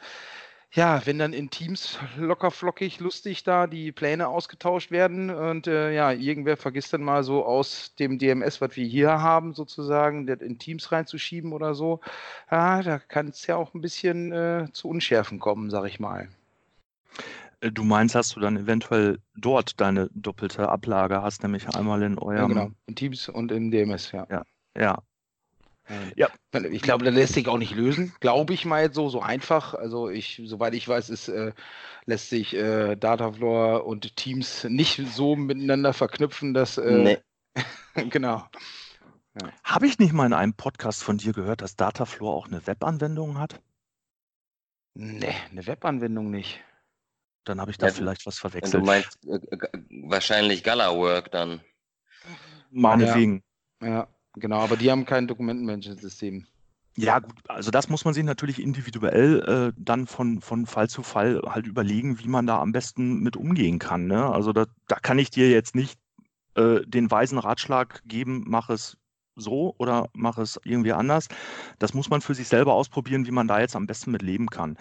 [0.76, 5.94] ja, wenn dann in Teams locker flockig lustig da die Pläne ausgetauscht werden und äh,
[5.94, 10.42] ja, irgendwer vergisst dann mal so aus dem DMS, was wir hier haben, sozusagen, das
[10.42, 12.02] in Teams reinzuschieben oder so,
[12.52, 16.28] ja, da kann es ja auch ein bisschen äh, zu Unschärfen kommen, sag ich mal.
[17.62, 22.18] Äh, du meinst, dass du dann eventuell dort deine doppelte Ablage hast, nämlich einmal in
[22.18, 22.38] eurem.
[22.38, 24.28] Ja, genau, in Teams und im DMS, ja.
[24.30, 24.44] Ja,
[24.78, 25.02] ja.
[26.16, 26.30] Ja.
[26.72, 29.74] Ich glaube, das lässt sich auch nicht lösen, glaube ich mal jetzt so, so einfach.
[29.76, 31.54] Also ich, soweit ich weiß, ist, äh,
[32.06, 37.18] lässt sich äh, Datafloor und Teams nicht so miteinander verknüpfen, dass äh, nee.
[38.10, 38.48] genau.
[39.40, 39.52] Ja.
[39.64, 43.38] Habe ich nicht mal in einem Podcast von dir gehört, dass Datafloor auch eine Webanwendung
[43.38, 43.62] hat?
[44.96, 46.62] Nee, eine Webanwendung nicht.
[47.44, 48.82] Dann habe ich da ja, vielleicht was verwechselt.
[48.82, 49.40] Du meinst äh,
[49.90, 51.62] wahrscheinlich Galawork dann.
[52.72, 53.44] Meinetwegen.
[53.82, 53.88] Ja.
[53.88, 54.15] ja.
[54.36, 56.46] Genau, aber die haben kein Dokumentenmanagementsystem.
[56.98, 61.04] Ja, gut, also das muss man sich natürlich individuell äh, dann von, von Fall zu
[61.04, 64.08] Fall halt überlegen, wie man da am besten mit umgehen kann.
[64.08, 64.26] Ne?
[64.26, 66.00] Also da, da kann ich dir jetzt nicht
[66.56, 68.98] äh, den weisen Ratschlag geben, mach es
[69.36, 71.28] so oder mach es irgendwie anders.
[71.80, 74.48] Das muss man für sich selber ausprobieren, wie man da jetzt am besten mit leben
[74.48, 74.78] kann.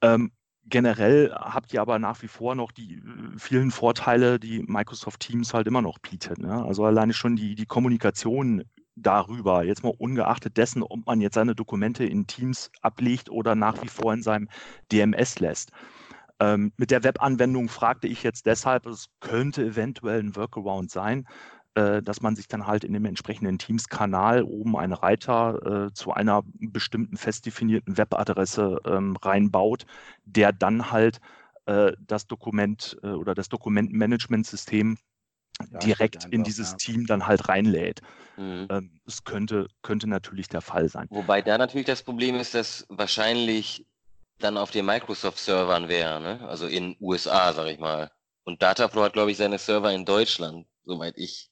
[0.00, 0.32] Ähm,
[0.64, 5.52] generell habt ihr aber nach wie vor noch die äh, vielen Vorteile, die Microsoft Teams
[5.52, 6.38] halt immer noch bietet.
[6.38, 6.64] Ne?
[6.64, 8.64] Also alleine schon die, die Kommunikation
[9.02, 13.82] darüber, jetzt mal ungeachtet dessen, ob man jetzt seine Dokumente in Teams ablegt oder nach
[13.82, 14.48] wie vor in seinem
[14.92, 15.70] DMS lässt.
[16.40, 21.26] Ähm, mit der Webanwendung fragte ich jetzt deshalb, es könnte eventuell ein Workaround sein,
[21.74, 26.12] äh, dass man sich dann halt in dem entsprechenden Teams-Kanal oben einen Reiter äh, zu
[26.12, 29.84] einer bestimmten fest definierten Webadresse ähm, reinbaut,
[30.24, 31.20] der dann halt
[31.66, 34.96] äh, das Dokument äh, oder das Dokumentenmanagementsystem
[35.72, 36.76] ja, direkt in dieses ja.
[36.76, 38.00] Team dann halt reinlädt.
[38.36, 38.68] Mhm.
[38.70, 41.06] Ähm, das könnte, könnte natürlich der Fall sein.
[41.10, 43.86] Wobei da natürlich das Problem ist, dass wahrscheinlich
[44.38, 46.48] dann auf den Microsoft-Servern wäre, ne?
[46.48, 48.10] also in USA, sag ich mal.
[48.44, 51.50] Und Dataflow hat, glaube ich, seine Server in Deutschland, soweit ich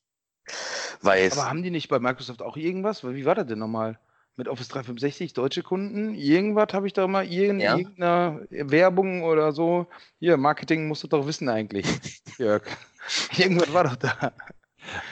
[1.02, 1.38] weiß.
[1.38, 3.04] Aber haben die nicht bei Microsoft auch irgendwas?
[3.04, 3.98] Wie war das denn nochmal?
[4.36, 6.14] Mit Office 365, deutsche Kunden?
[6.14, 7.76] Irgendwas habe ich da mal, irgend, ja.
[7.76, 9.88] irgendeine Werbung oder so.
[10.20, 11.86] Hier, Marketing musst du doch wissen eigentlich,
[12.38, 12.62] Jörg.
[13.36, 14.32] Irgendwas war doch da.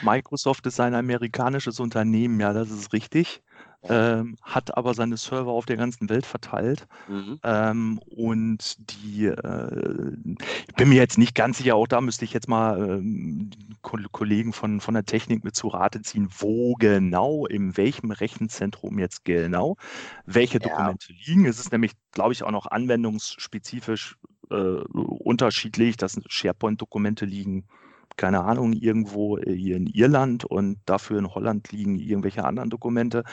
[0.01, 3.41] Microsoft ist ein amerikanisches Unternehmen, ja, das ist richtig.
[3.83, 6.87] Ähm, hat aber seine Server auf der ganzen Welt verteilt.
[7.07, 7.39] Mhm.
[7.43, 10.17] Ähm, und die, äh,
[10.67, 13.51] ich bin mir jetzt nicht ganz sicher, auch da müsste ich jetzt mal ähm,
[13.83, 19.23] Kollegen von, von der Technik mit zu Rate ziehen, wo genau, in welchem Rechenzentrum jetzt
[19.23, 19.77] genau,
[20.25, 21.19] welche Dokumente ja.
[21.25, 21.45] liegen.
[21.45, 24.17] Es ist nämlich, glaube ich, auch noch anwendungsspezifisch
[24.49, 27.67] äh, unterschiedlich, dass SharePoint-Dokumente liegen
[28.17, 33.23] keine Ahnung, irgendwo äh, hier in Irland und dafür in Holland liegen irgendwelche anderen Dokumente.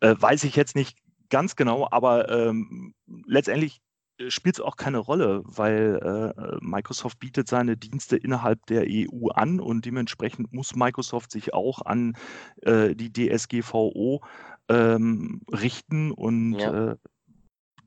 [0.00, 0.96] Äh, weiß ich jetzt nicht
[1.32, 2.92] Ganz genau, aber ähm,
[3.24, 3.80] letztendlich
[4.28, 9.58] spielt es auch keine Rolle, weil äh, Microsoft bietet seine Dienste innerhalb der EU an
[9.58, 12.18] und dementsprechend muss Microsoft sich auch an
[12.60, 14.22] äh, die DSGVO
[14.68, 16.90] ähm, richten und ja.
[16.90, 16.96] äh,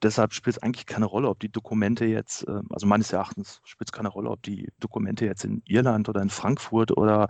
[0.05, 3.89] deshalb spielt es eigentlich keine Rolle, ob die Dokumente jetzt, äh, also meines Erachtens spielt
[3.89, 7.27] es keine Rolle, ob die Dokumente jetzt in Irland oder in Frankfurt oder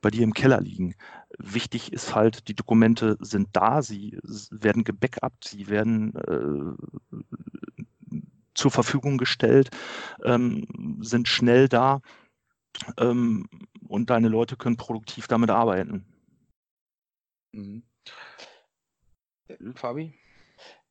[0.00, 0.94] bei dir im Keller liegen.
[1.38, 4.18] Wichtig ist halt, die Dokumente sind da, sie
[4.50, 6.74] werden gebackupt, sie werden äh,
[8.54, 9.70] zur Verfügung gestellt,
[10.24, 10.66] ähm,
[11.00, 12.00] sind schnell da
[12.98, 13.48] ähm,
[13.86, 16.06] und deine Leute können produktiv damit arbeiten.
[17.52, 17.82] Mhm.
[19.74, 20.14] Fabi?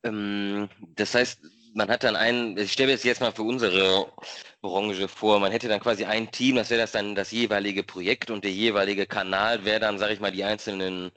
[0.04, 1.40] Ähm, das heißt,
[1.74, 4.08] man hat dann einen, ich stelle mir das jetzt mal für unsere
[4.62, 8.30] Branche vor, man hätte dann quasi ein Team, das wäre das dann das jeweilige Projekt
[8.30, 11.12] und der jeweilige Kanal wäre dann, sage ich mal, die einzelnen,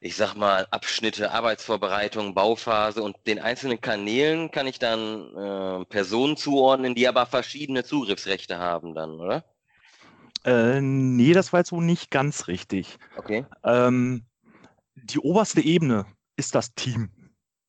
[0.00, 6.36] ich sag mal, Abschnitte, Arbeitsvorbereitung, Bauphase und den einzelnen Kanälen kann ich dann äh, Personen
[6.36, 9.44] zuordnen, die aber verschiedene Zugriffsrechte haben dann, oder?
[10.44, 12.98] Äh, nee, das war jetzt so nicht ganz richtig.
[13.16, 13.44] Okay.
[13.62, 14.24] Ähm,
[14.94, 17.10] die oberste Ebene ist das Team.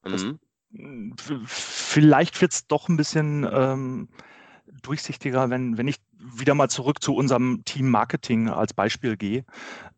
[0.04, 0.40] Das, mhm.
[1.46, 4.10] Vielleicht wird es doch ein bisschen ähm,
[4.82, 9.44] durchsichtiger, wenn, wenn ich wieder mal zurück zu unserem Team Marketing als Beispiel gehe.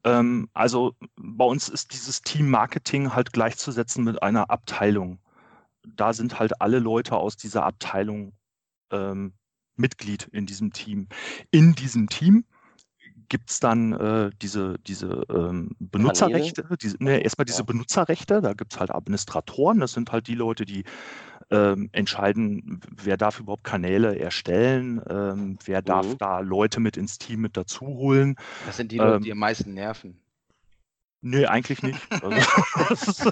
[0.04, 5.20] Ähm, also bei uns ist dieses Team Marketing halt gleichzusetzen mit einer Abteilung.
[5.86, 8.34] Da sind halt alle Leute aus dieser Abteilung
[8.92, 9.34] ähm,
[9.76, 11.08] Mitglied in diesem Team.
[11.52, 12.46] In diesem Team
[13.34, 17.65] gibt es dann äh, diese, diese ähm, Benutzerrechte, diese, ne, erstmal diese ja.
[17.65, 20.84] Benutzerrechte, da gibt es halt Administratoren, das sind halt die Leute, die
[21.50, 25.86] ähm, entscheiden, wer darf überhaupt Kanäle erstellen, ähm, wer mhm.
[25.86, 28.36] darf da Leute mit ins Team mit dazu holen.
[28.67, 30.22] Das sind die Leute, die ähm am meisten nerven.
[31.22, 32.00] Nee, eigentlich nicht.
[32.12, 33.32] Also,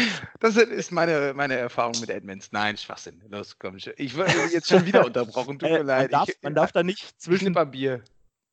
[0.40, 2.50] das ist meine, meine Erfahrung mit Admins.
[2.52, 3.20] Nein, Schwachsinn.
[3.28, 3.76] Los, komm.
[3.76, 5.58] Ich wurde jetzt schon wieder unterbrochen.
[5.58, 6.12] Tut äh, mir leid.
[6.12, 8.02] Man darf, man darf da nicht zwischen Bier.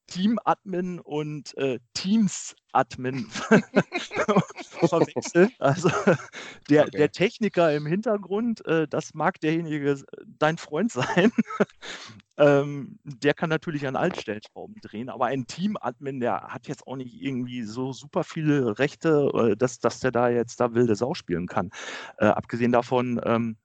[0.08, 3.28] Team-Admin und äh, Teams-Admin
[4.88, 5.52] verwechseln.
[5.60, 5.90] Also
[6.70, 6.98] der, okay.
[6.98, 10.04] der Techniker im Hintergrund, äh, das mag derjenige
[10.40, 11.32] dein Freund sein.
[12.38, 17.22] ähm, der kann natürlich an Altstellschrauben drehen, aber ein Team-Admin, der hat jetzt auch nicht
[17.22, 21.48] irgendwie so super viele Rechte, äh, dass, dass der da jetzt da wilde Sau spielen
[21.48, 21.70] kann.
[22.18, 23.58] Äh, abgesehen davon, ähm,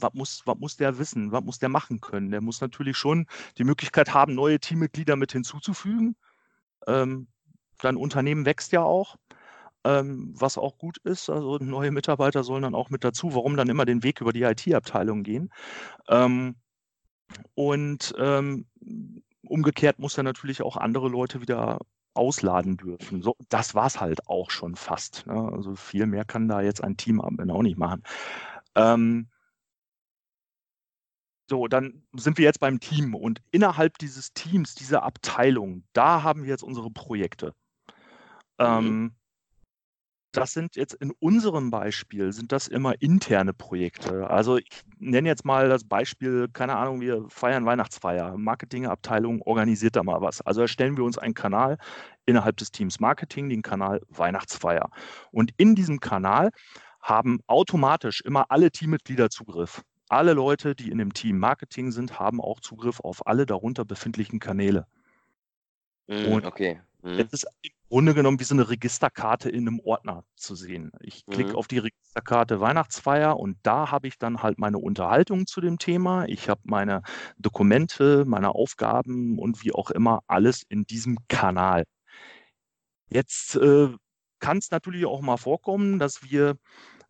[0.00, 2.30] was muss, was muss der wissen, was muss der machen können?
[2.30, 3.26] Der muss natürlich schon
[3.58, 6.16] die Möglichkeit haben, neue Teammitglieder mit hinzuzufügen.
[6.86, 7.28] Ähm,
[7.78, 9.16] dein Unternehmen wächst ja auch,
[9.84, 11.30] ähm, was auch gut ist.
[11.30, 13.34] Also neue Mitarbeiter sollen dann auch mit dazu.
[13.34, 15.50] Warum dann immer den Weg über die IT-Abteilung gehen?
[16.08, 16.56] Ähm,
[17.54, 18.66] und ähm,
[19.42, 21.78] umgekehrt muss er natürlich auch andere Leute wieder
[22.14, 23.22] ausladen dürfen.
[23.22, 25.26] So, das war es halt auch schon fast.
[25.26, 25.50] Ne?
[25.52, 28.02] Also viel mehr kann da jetzt ein Team auch nicht machen.
[28.74, 29.28] Ähm,
[31.48, 36.42] so, dann sind wir jetzt beim Team und innerhalb dieses Teams, dieser Abteilung, da haben
[36.42, 37.54] wir jetzt unsere Projekte.
[38.58, 38.64] Mhm.
[38.66, 39.16] Ähm,
[40.32, 44.28] das sind jetzt in unserem Beispiel, sind das immer interne Projekte.
[44.28, 48.36] Also ich nenne jetzt mal das Beispiel, keine Ahnung, wir feiern Weihnachtsfeier.
[48.36, 50.42] Marketingabteilung organisiert da mal was.
[50.42, 51.78] Also erstellen wir uns einen Kanal
[52.26, 54.90] innerhalb des Teams Marketing, den Kanal Weihnachtsfeier.
[55.30, 56.50] Und in diesem Kanal
[57.00, 62.40] haben automatisch immer alle Teammitglieder Zugriff alle Leute, die in dem Team Marketing sind, haben
[62.40, 64.86] auch Zugriff auf alle darunter befindlichen Kanäle.
[66.06, 66.80] Mm, und okay.
[67.02, 67.18] Mm.
[67.18, 70.92] Es ist im Grunde genommen wie so eine Registerkarte in einem Ordner zu sehen.
[71.00, 71.56] Ich klicke mm.
[71.56, 76.26] auf die Registerkarte Weihnachtsfeier und da habe ich dann halt meine Unterhaltung zu dem Thema.
[76.26, 77.02] Ich habe meine
[77.38, 81.84] Dokumente, meine Aufgaben und wie auch immer alles in diesem Kanal.
[83.08, 83.88] Jetzt äh,
[84.40, 86.56] kann es natürlich auch mal vorkommen, dass wir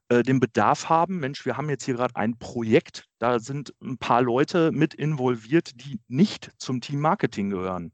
[0.08, 3.98] äh, den Bedarf haben, Mensch, wir haben jetzt hier gerade ein Projekt, da sind ein
[3.98, 7.92] paar Leute mit involviert, die nicht zum Team Marketing gehören.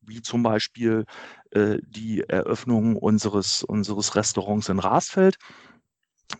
[0.00, 1.04] Wie zum Beispiel
[1.50, 5.36] äh, die Eröffnung unseres, unseres Restaurants in Rasfeld.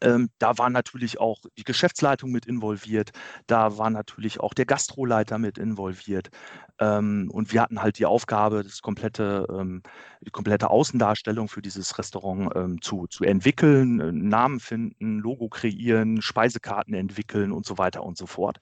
[0.00, 3.10] Ähm, da war natürlich auch die Geschäftsleitung mit involviert,
[3.46, 6.30] da war natürlich auch der Gastroleiter mit involviert.
[6.78, 9.82] Ähm, und wir hatten halt die Aufgabe, das komplette, ähm,
[10.20, 16.22] die komplette Außendarstellung für dieses Restaurant ähm, zu, zu entwickeln, äh, Namen finden, Logo kreieren,
[16.22, 18.58] Speisekarten entwickeln und so weiter und so fort.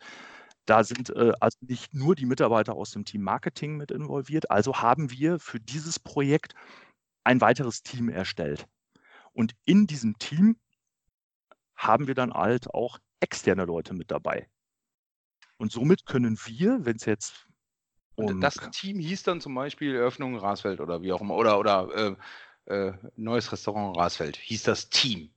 [0.66, 4.82] Da sind äh, also nicht nur die Mitarbeiter aus dem Team Marketing mit involviert, also
[4.82, 6.54] haben wir für dieses Projekt
[7.24, 8.66] ein weiteres Team erstellt.
[9.32, 10.56] Und in diesem Team
[11.78, 14.48] haben wir dann halt auch externe Leute mit dabei.
[15.56, 17.46] Und somit können wir, wenn es jetzt
[18.16, 22.16] um das Team hieß dann zum Beispiel Eröffnung Rasfeld oder wie auch immer, oder, oder
[22.66, 25.30] äh, äh, neues Restaurant Rasfeld, hieß das Team.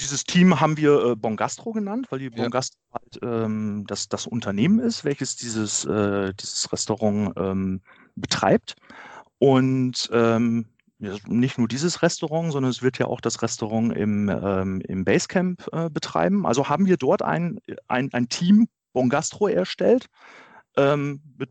[0.00, 4.78] dieses Team haben wir äh, Bongastro genannt, weil die Bongastro halt ähm, das, das Unternehmen
[4.78, 7.82] ist, welches dieses, äh, dieses Restaurant ähm,
[8.16, 8.76] betreibt.
[9.38, 10.66] Und ähm,
[11.00, 15.66] nicht nur dieses Restaurant, sondern es wird ja auch das Restaurant im, ähm, im Basecamp
[15.72, 16.46] äh, betreiben.
[16.46, 17.58] Also haben wir dort ein,
[17.88, 20.06] ein, ein Team Bongastro erstellt
[20.76, 21.50] ähm, mit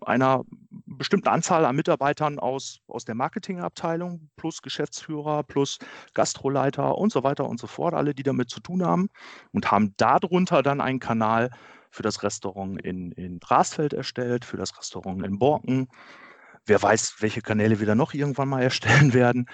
[0.00, 0.44] einer
[0.86, 5.78] bestimmten Anzahl an Mitarbeitern aus, aus der Marketingabteilung plus Geschäftsführer plus
[6.12, 9.08] Gastroleiter und so weiter und so fort, alle, die damit zu tun haben
[9.52, 11.50] und haben darunter dann einen Kanal
[11.90, 15.88] für das Restaurant in, in Brasfeld erstellt, für das Restaurant in Borken.
[16.66, 19.46] Wer weiß, welche Kanäle wir dann noch irgendwann mal erstellen werden.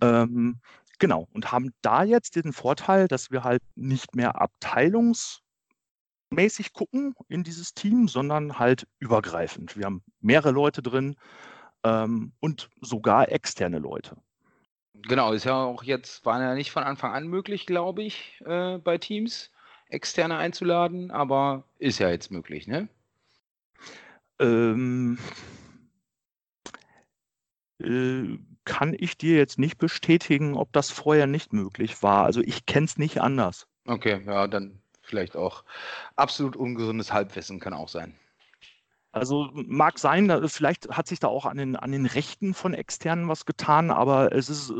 [0.00, 0.60] Ähm,
[0.98, 5.40] genau, und haben da jetzt den Vorteil, dass wir halt nicht mehr abteilungs-
[6.30, 9.76] mäßig gucken in dieses Team, sondern halt übergreifend.
[9.76, 11.16] Wir haben mehrere Leute drin
[11.84, 14.16] ähm, und sogar externe Leute.
[14.94, 18.78] Genau, ist ja auch jetzt, war ja nicht von Anfang an möglich, glaube ich, äh,
[18.78, 19.50] bei Teams
[19.88, 22.88] externe einzuladen, aber ist ja jetzt möglich, ne?
[24.38, 25.59] Ähm, äh,
[28.64, 32.24] kann ich dir jetzt nicht bestätigen, ob das vorher nicht möglich war.
[32.24, 33.66] Also ich kenne es nicht anders.
[33.86, 35.64] Okay, ja, dann vielleicht auch
[36.16, 38.14] absolut ungesundes Halbwissen kann auch sein.
[39.12, 43.26] Also mag sein, vielleicht hat sich da auch an den, an den Rechten von Externen
[43.26, 44.70] was getan, aber es ist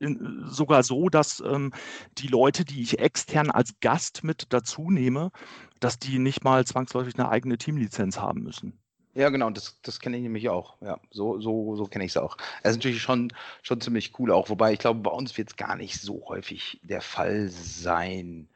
[0.00, 1.72] äh, sogar so, dass ähm,
[2.18, 5.30] die Leute, die ich extern als Gast mit dazu nehme,
[5.78, 8.80] dass die nicht mal zwangsläufig eine eigene Teamlizenz haben müssen.
[9.18, 10.80] Ja, genau, das, das kenne ich nämlich auch.
[10.80, 12.36] Ja, so, so, so kenne ich es auch.
[12.62, 15.56] Es ist natürlich schon, schon ziemlich cool auch, wobei ich glaube, bei uns wird es
[15.56, 18.48] gar nicht so häufig der Fall sein.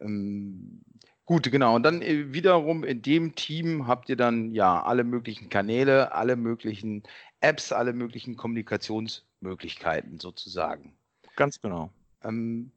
[0.00, 0.82] Ähm,
[1.24, 1.74] gut, genau.
[1.74, 6.36] Und dann äh, wiederum in dem Team habt ihr dann ja alle möglichen Kanäle, alle
[6.36, 7.02] möglichen
[7.40, 10.92] Apps, alle möglichen Kommunikationsmöglichkeiten sozusagen.
[11.34, 11.90] Ganz genau.
[12.22, 12.70] Ähm,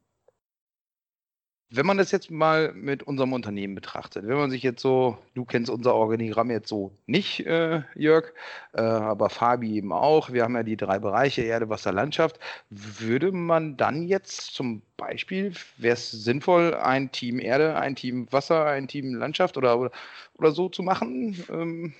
[1.74, 5.46] wenn man das jetzt mal mit unserem Unternehmen betrachtet, wenn man sich jetzt so, du
[5.46, 8.32] kennst unser Organigramm jetzt so nicht, äh, Jörg,
[8.74, 13.32] äh, aber Fabi eben auch, wir haben ja die drei Bereiche Erde, Wasser, Landschaft, würde
[13.32, 18.86] man dann jetzt zum Beispiel, wäre es sinnvoll, ein Team Erde, ein Team Wasser, ein
[18.86, 19.90] Team Landschaft oder, oder,
[20.34, 21.42] oder so zu machen?
[21.48, 21.94] Ähm,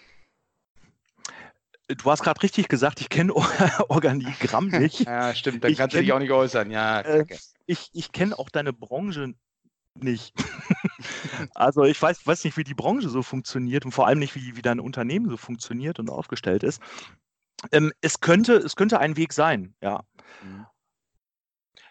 [1.88, 3.35] Du hast gerade richtig gesagt, ich kenne
[3.88, 5.00] Organigramm nicht.
[5.06, 6.70] ja, stimmt, dann ich kannst du dich auch nicht äußern.
[6.70, 7.26] Ja, äh,
[7.66, 9.35] ich ich kenne auch deine Branche
[9.94, 10.35] nicht.
[11.55, 14.57] also ich weiß, weiß nicht, wie die Branche so funktioniert und vor allem nicht, wie,
[14.57, 16.81] wie dein Unternehmen so funktioniert und aufgestellt ist.
[17.70, 20.05] Ähm, es, könnte, es könnte ein Weg sein, ja.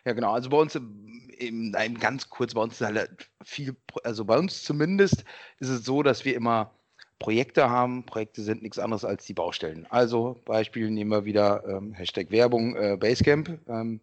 [0.03, 0.33] Ja, genau.
[0.33, 4.63] Also bei uns, eben, eben ganz kurz, bei uns ist halt viel, also bei uns
[4.63, 5.23] zumindest
[5.59, 6.73] ist es so, dass wir immer
[7.19, 8.05] Projekte haben.
[8.05, 9.85] Projekte sind nichts anderes als die Baustellen.
[9.89, 13.59] Also Beispiel nehmen wir wieder ähm, Hashtag Werbung äh, Basecamp.
[13.67, 14.01] Ähm,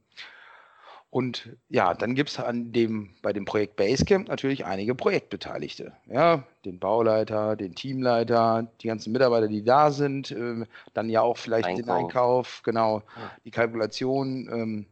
[1.10, 5.92] und ja, dann gibt es an dem, bei dem Projekt Basecamp natürlich einige Projektbeteiligte.
[6.06, 11.38] Ja, den Bauleiter, den Teamleiter, die ganzen Mitarbeiter, die da sind, äh, dann ja auch
[11.38, 11.84] vielleicht Einkauf.
[11.84, 13.02] den Einkauf, genau,
[13.44, 14.86] die Kalkulation, ähm,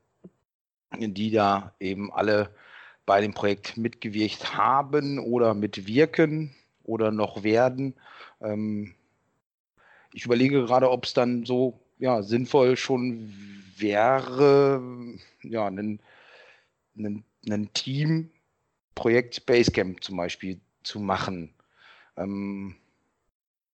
[0.98, 2.48] die da eben alle
[3.05, 7.94] bei dem Projekt mitgewirkt haben oder mitwirken oder noch werden.
[8.40, 8.94] Ähm,
[10.14, 13.33] ich überlege gerade, ob es dann so ja, sinnvoll schon
[13.77, 14.81] wäre,
[15.43, 16.01] ja, ein,
[16.97, 18.31] ein, ein Team
[18.95, 21.55] Projekt Basecamp zum Beispiel zu machen.
[22.17, 22.77] Ähm,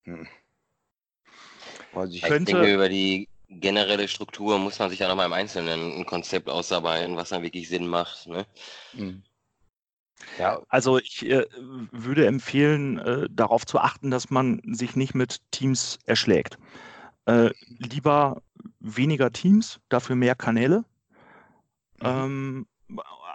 [0.04, 0.26] hm.
[1.94, 5.98] also ich, könnte, denke, über die generelle Struktur muss man sich ja nochmal im Einzelnen
[5.98, 8.26] ein Konzept ausarbeiten, was dann wirklich Sinn macht.
[8.26, 8.46] Ne?
[8.94, 9.22] Hm.
[10.38, 10.62] Ja.
[10.68, 11.46] Also ich äh,
[11.90, 16.58] würde empfehlen, äh, darauf zu achten, dass man sich nicht mit Teams erschlägt.
[17.26, 18.42] Äh, lieber
[18.80, 20.84] weniger Teams, dafür mehr Kanäle.
[22.00, 22.06] Mhm.
[22.06, 22.66] Ähm,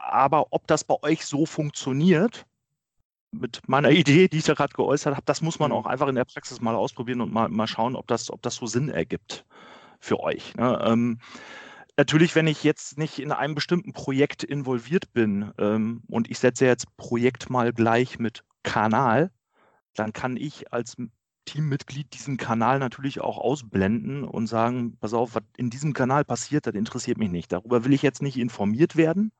[0.09, 2.45] aber ob das bei euch so funktioniert,
[3.31, 5.77] mit meiner Idee, die ich da gerade geäußert habe, das muss man mhm.
[5.77, 8.55] auch einfach in der Praxis mal ausprobieren und mal, mal schauen, ob das, ob das
[8.55, 9.45] so Sinn ergibt
[9.99, 10.55] für euch.
[10.55, 10.79] Ne?
[10.85, 11.19] Ähm,
[11.97, 16.65] natürlich, wenn ich jetzt nicht in einem bestimmten Projekt involviert bin ähm, und ich setze
[16.65, 19.31] jetzt Projekt mal gleich mit Kanal,
[19.95, 20.95] dann kann ich als
[21.47, 26.67] Teammitglied diesen Kanal natürlich auch ausblenden und sagen, pass auf, was in diesem Kanal passiert,
[26.67, 27.51] das interessiert mich nicht.
[27.51, 29.31] Darüber will ich jetzt nicht informiert werden.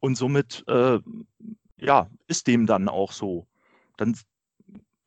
[0.00, 1.00] Und somit, äh,
[1.76, 3.46] ja, ist dem dann auch so.
[3.96, 4.16] Dann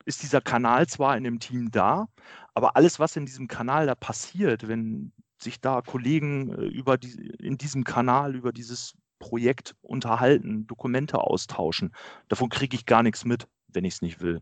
[0.06, 2.08] ist dieser Kanal zwar in dem Team da,
[2.54, 7.14] aber alles, was in diesem Kanal da passiert, wenn sich da Kollegen äh, über die,
[7.40, 11.94] in diesem Kanal über dieses Projekt unterhalten, Dokumente austauschen,
[12.28, 14.42] davon kriege ich gar nichts mit, wenn ich es nicht will.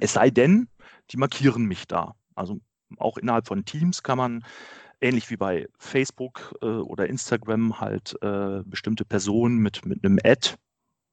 [0.00, 0.68] Es sei denn,
[1.10, 2.14] die markieren mich da.
[2.34, 2.60] Also
[2.98, 4.44] auch innerhalb von Teams kann man
[5.00, 10.54] ähnlich wie bei Facebook äh, oder Instagram halt äh, bestimmte Personen mit, mit einem Ad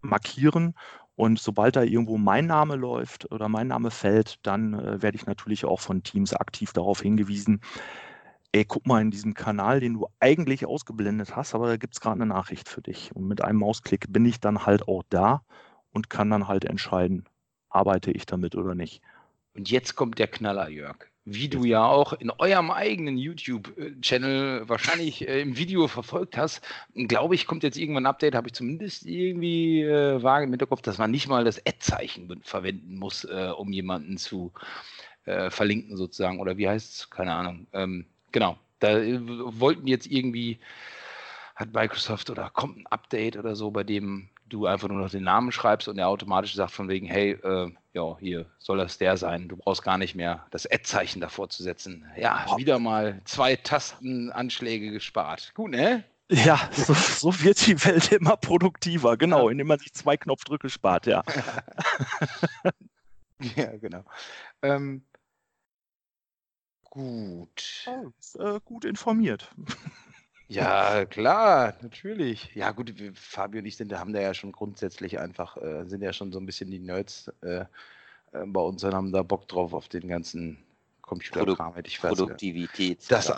[0.02, 0.74] markieren.
[1.16, 5.26] Und sobald da irgendwo mein Name läuft oder mein Name fällt, dann äh, werde ich
[5.26, 7.62] natürlich auch von Teams aktiv darauf hingewiesen,
[8.54, 12.02] ey, guck mal in diesem Kanal, den du eigentlich ausgeblendet hast, aber da gibt es
[12.02, 13.16] gerade eine Nachricht für dich.
[13.16, 15.44] Und mit einem Mausklick bin ich dann halt auch da
[15.92, 17.26] und kann dann halt entscheiden,
[17.72, 19.02] arbeite ich damit oder nicht.
[19.56, 21.08] Und jetzt kommt der Knaller, Jörg.
[21.24, 26.62] Wie du ja auch in eurem eigenen YouTube-Channel wahrscheinlich äh, im Video verfolgt hast,
[26.96, 30.82] glaube ich, kommt jetzt irgendwann ein Update, habe ich zumindest irgendwie äh, vage im Hinterkopf,
[30.82, 34.52] dass man nicht mal das Ad-Zeichen verwenden muss, äh, um jemanden zu
[35.26, 36.40] äh, verlinken sozusagen.
[36.40, 37.10] Oder wie heißt es?
[37.12, 37.68] Keine Ahnung.
[37.74, 38.58] Ähm, genau.
[38.80, 40.58] Da äh, wollten jetzt irgendwie,
[41.56, 45.24] hat Microsoft oder kommt ein Update oder so, bei dem du einfach nur noch den
[45.24, 49.18] Namen schreibst und er automatisch sagt von wegen, hey, äh, ja, hier soll das der
[49.18, 49.48] sein.
[49.48, 52.06] Du brauchst gar nicht mehr das Ad-Zeichen davor zu setzen.
[52.18, 55.54] Ja, wieder mal zwei Tastenanschläge gespart.
[55.56, 56.04] Gut, ne?
[56.30, 61.06] Ja, so, so wird die Welt immer produktiver, genau, indem man sich zwei Knopfdrücke spart,
[61.06, 61.24] ja.
[63.56, 64.06] ja, genau.
[64.62, 65.04] Ähm,
[66.90, 67.86] gut.
[67.86, 69.54] Oh, ist, äh, gut informiert.
[70.52, 72.54] Ja, klar, natürlich.
[72.56, 76.02] Ja, gut, wir, Fabio und ich sind, haben da ja schon grundsätzlich einfach, äh, sind
[76.02, 77.66] ja schon so ein bisschen die Nerds äh, äh,
[78.46, 80.58] bei uns und haben da Bock drauf auf den ganzen
[81.04, 82.18] Computerkram, hätte ich fast.
[82.18, 83.00] Produktivität.
[83.10, 83.32] Das,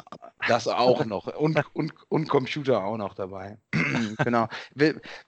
[0.47, 1.27] das auch noch.
[1.27, 3.59] Und, und, und Computer auch noch dabei.
[4.23, 4.47] genau.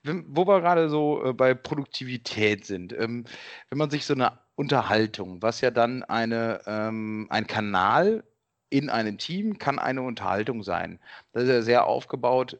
[0.02, 3.26] Wo wir gerade so äh, bei Produktivität sind, ähm,
[3.70, 8.24] wenn man sich so eine Unterhaltung, was ja dann eine, ähm, ein Kanal
[8.70, 10.98] in einem Team kann eine Unterhaltung sein.
[11.32, 12.58] Das ist ja sehr aufgebaut.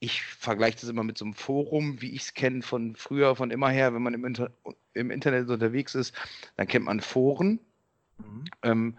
[0.00, 3.50] Ich vergleiche das immer mit so einem Forum, wie ich es kenne von früher, von
[3.50, 4.50] immer her, wenn man im, Inter
[4.92, 6.14] im Internet unterwegs ist,
[6.56, 7.60] dann kennt man Foren.
[8.18, 8.44] Mhm.
[8.62, 8.98] Ähm,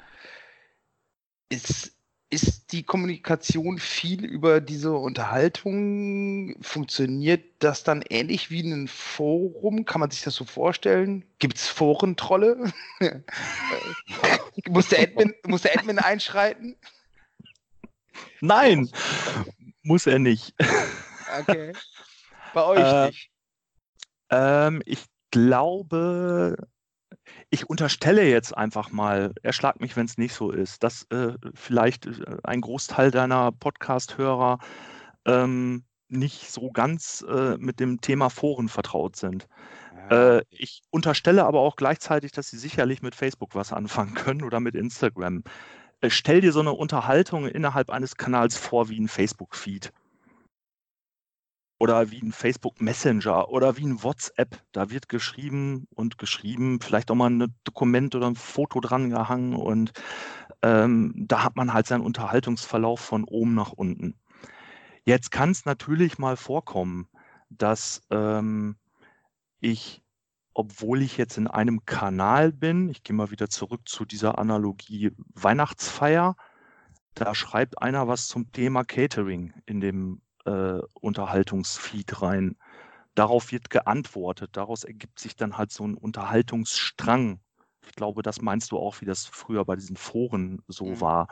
[1.50, 1.95] ist,
[2.30, 6.56] ist die Kommunikation viel über diese Unterhaltung?
[6.62, 9.86] Funktioniert das dann ähnlich wie ein Forum?
[9.86, 11.24] Kann man sich das so vorstellen?
[11.40, 12.74] Gibt es Forentrolle?
[14.68, 16.76] muss, der Admin, muss der Admin einschreiten?
[18.42, 18.90] Nein,
[19.84, 20.54] muss er nicht.
[21.42, 21.74] Okay.
[22.54, 23.32] Bei euch äh, nicht.
[24.30, 26.68] Ähm, ich glaube,
[27.50, 32.06] ich unterstelle jetzt einfach mal, erschlag mich, wenn es nicht so ist, dass äh, vielleicht
[32.06, 34.60] äh, ein Großteil deiner Podcast-Hörer
[35.26, 39.48] ähm, nicht so ganz äh, mit dem Thema Foren vertraut sind.
[40.10, 40.38] Ja.
[40.38, 44.60] Äh, ich unterstelle aber auch gleichzeitig, dass sie sicherlich mit Facebook was anfangen können oder
[44.60, 45.44] mit Instagram.
[46.02, 49.92] Äh, stell dir so eine Unterhaltung innerhalb eines Kanals vor wie ein Facebook-Feed
[51.86, 54.60] oder wie ein Facebook Messenger oder wie ein WhatsApp.
[54.72, 59.54] Da wird geschrieben und geschrieben, vielleicht auch mal ein Dokument oder ein Foto dran gehangen
[59.54, 59.94] und
[60.64, 64.16] ähm, da hat man halt seinen Unterhaltungsverlauf von oben nach unten.
[65.04, 67.08] Jetzt kann es natürlich mal vorkommen,
[67.52, 68.78] dass ähm,
[69.60, 70.02] ich,
[70.56, 75.12] obwohl ich jetzt in einem Kanal bin, ich gehe mal wieder zurück zu dieser Analogie
[75.36, 76.36] Weihnachtsfeier,
[77.14, 82.58] da schreibt einer was zum Thema Catering in dem äh, Unterhaltungsfeed rein.
[83.16, 84.52] Darauf wird geantwortet.
[84.54, 87.40] Daraus ergibt sich dann halt so ein Unterhaltungsstrang.
[87.88, 91.02] Ich glaube, das meinst du auch, wie das früher bei diesen Foren so mhm.
[91.02, 91.28] war.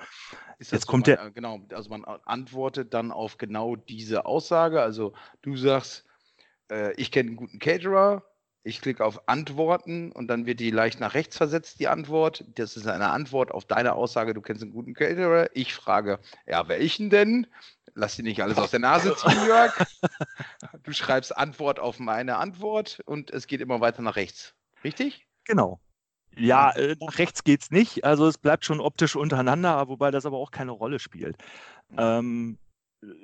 [0.59, 1.31] Jetzt kommt der.
[1.31, 4.81] Genau, also man antwortet dann auf genau diese Aussage.
[4.81, 6.05] Also du sagst,
[6.71, 8.23] äh, ich kenne einen guten Caterer,
[8.63, 12.45] ich klicke auf Antworten und dann wird die leicht nach rechts versetzt, die Antwort.
[12.55, 15.49] Das ist eine Antwort auf deine Aussage, du kennst einen guten Caterer.
[15.53, 17.47] Ich frage, ja, welchen denn?
[17.93, 19.73] Lass dir nicht alles aus der Nase ziehen, Jörg.
[20.83, 24.53] Du schreibst Antwort auf meine Antwort und es geht immer weiter nach rechts.
[24.83, 25.27] Richtig?
[25.45, 25.79] Genau.
[26.35, 28.03] Ja, äh, nach rechts geht es nicht.
[28.03, 31.37] Also es bleibt schon optisch untereinander, wobei das aber auch keine Rolle spielt.
[31.97, 32.57] Ähm,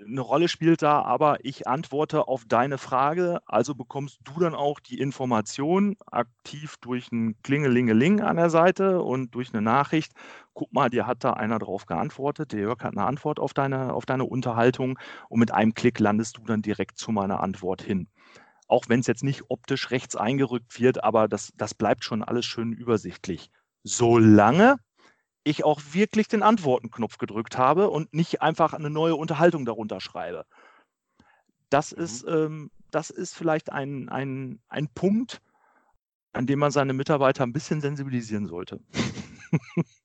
[0.06, 4.80] eine Rolle spielt da, aber ich antworte auf deine Frage, also bekommst du dann auch
[4.80, 10.14] die Information aktiv durch ein Klingelingeling an der Seite und durch eine Nachricht.
[10.54, 13.94] Guck mal, dir hat da einer drauf geantwortet, der Jörg hat eine Antwort auf deine,
[13.94, 15.00] auf deine Unterhaltung
[15.30, 18.08] und mit einem Klick landest du dann direkt zu meiner Antwort hin.
[18.68, 22.46] Auch wenn es jetzt nicht optisch rechts eingerückt wird, aber das, das bleibt schon alles
[22.46, 23.50] schön übersichtlich.
[23.84, 24.78] Solange
[25.50, 30.45] ich auch wirklich den Antwortenknopf gedrückt habe und nicht einfach eine neue Unterhaltung darunter schreibe.
[31.70, 32.04] Das mhm.
[32.04, 35.41] ist, ähm, das ist vielleicht ein, ein, ein Punkt,
[36.34, 38.80] an dem man seine Mitarbeiter ein bisschen sensibilisieren sollte.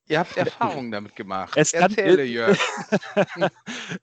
[0.07, 1.55] Ihr habt Erfahrungen damit gemacht.
[1.57, 2.59] Es Erzähle, kann, Jörg.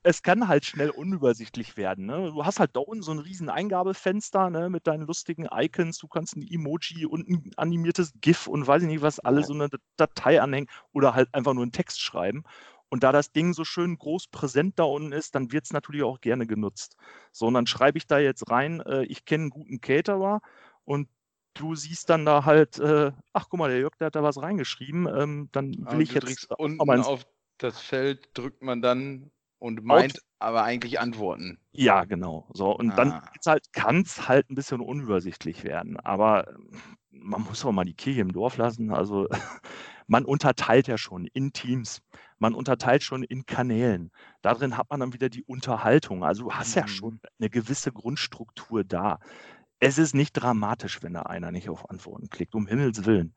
[0.02, 2.06] es kann halt schnell unübersichtlich werden.
[2.06, 2.32] Ne?
[2.32, 5.98] Du hast halt da unten so ein riesen Eingabefenster ne, mit deinen lustigen Icons.
[5.98, 9.54] Du kannst ein Emoji und ein animiertes GIF und weiß ich nicht was, alles so
[9.54, 12.44] eine Datei anhängen oder halt einfach nur einen Text schreiben.
[12.88, 16.02] Und da das Ding so schön groß präsent da unten ist, dann wird es natürlich
[16.02, 16.96] auch gerne genutzt.
[17.30, 20.42] So, und dann schreibe ich da jetzt rein, äh, ich kenne einen guten Caterer
[20.84, 21.08] und
[21.54, 24.40] du siehst dann da halt, äh, ach guck mal, der Jörg, der hat da was
[24.42, 27.26] reingeschrieben, ähm, dann will Und ich du jetzt unten mal ins- auf
[27.58, 31.60] das Feld, drückt man dann und meint aber eigentlich Antworten.
[31.74, 32.48] Ja, genau.
[32.52, 33.22] So, und dann Ah.
[33.32, 35.98] wird's halt, kann es halt ein bisschen unübersichtlich werden.
[35.98, 36.68] Aber ähm,
[37.10, 38.92] man muss auch mal die Kirche im Dorf lassen.
[38.92, 39.26] Also
[40.06, 42.02] man unterteilt ja schon in Teams.
[42.38, 44.10] Man unterteilt schon in Kanälen.
[44.42, 46.24] Darin hat man dann wieder die Unterhaltung.
[46.24, 46.88] Also du hast ja Mhm.
[46.88, 49.18] schon eine gewisse Grundstruktur da.
[49.84, 53.34] Es ist nicht dramatisch, wenn da einer nicht auf Antworten klickt, um Himmels Willen.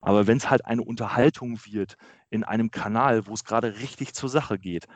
[0.00, 1.96] Aber wenn es halt eine Unterhaltung wird
[2.28, 4.88] in einem Kanal, wo es gerade richtig zur Sache geht,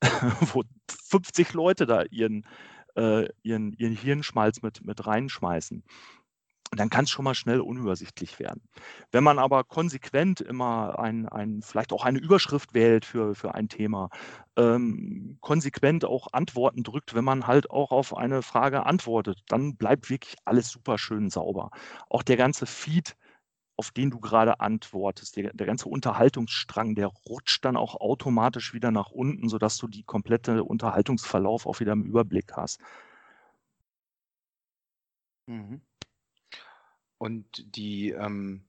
[0.52, 0.62] wo
[1.08, 2.46] 50 Leute da ihren,
[2.94, 5.82] äh, ihren, ihren Hirnschmalz mit, mit reinschmeißen,
[6.76, 8.62] dann kann es schon mal schnell unübersichtlich werden.
[9.10, 13.68] Wenn man aber konsequent immer ein, ein, vielleicht auch eine Überschrift wählt für, für ein
[13.68, 14.10] Thema,
[14.56, 20.10] ähm, konsequent auch Antworten drückt, wenn man halt auch auf eine Frage antwortet, dann bleibt
[20.10, 21.70] wirklich alles super schön sauber.
[22.10, 23.16] Auch der ganze Feed,
[23.76, 28.90] auf den du gerade antwortest, der, der ganze Unterhaltungsstrang, der rutscht dann auch automatisch wieder
[28.90, 32.80] nach unten, sodass du die komplette Unterhaltungsverlauf auch wieder im Überblick hast.
[35.46, 35.80] Mhm.
[37.18, 38.62] Und die, ähm,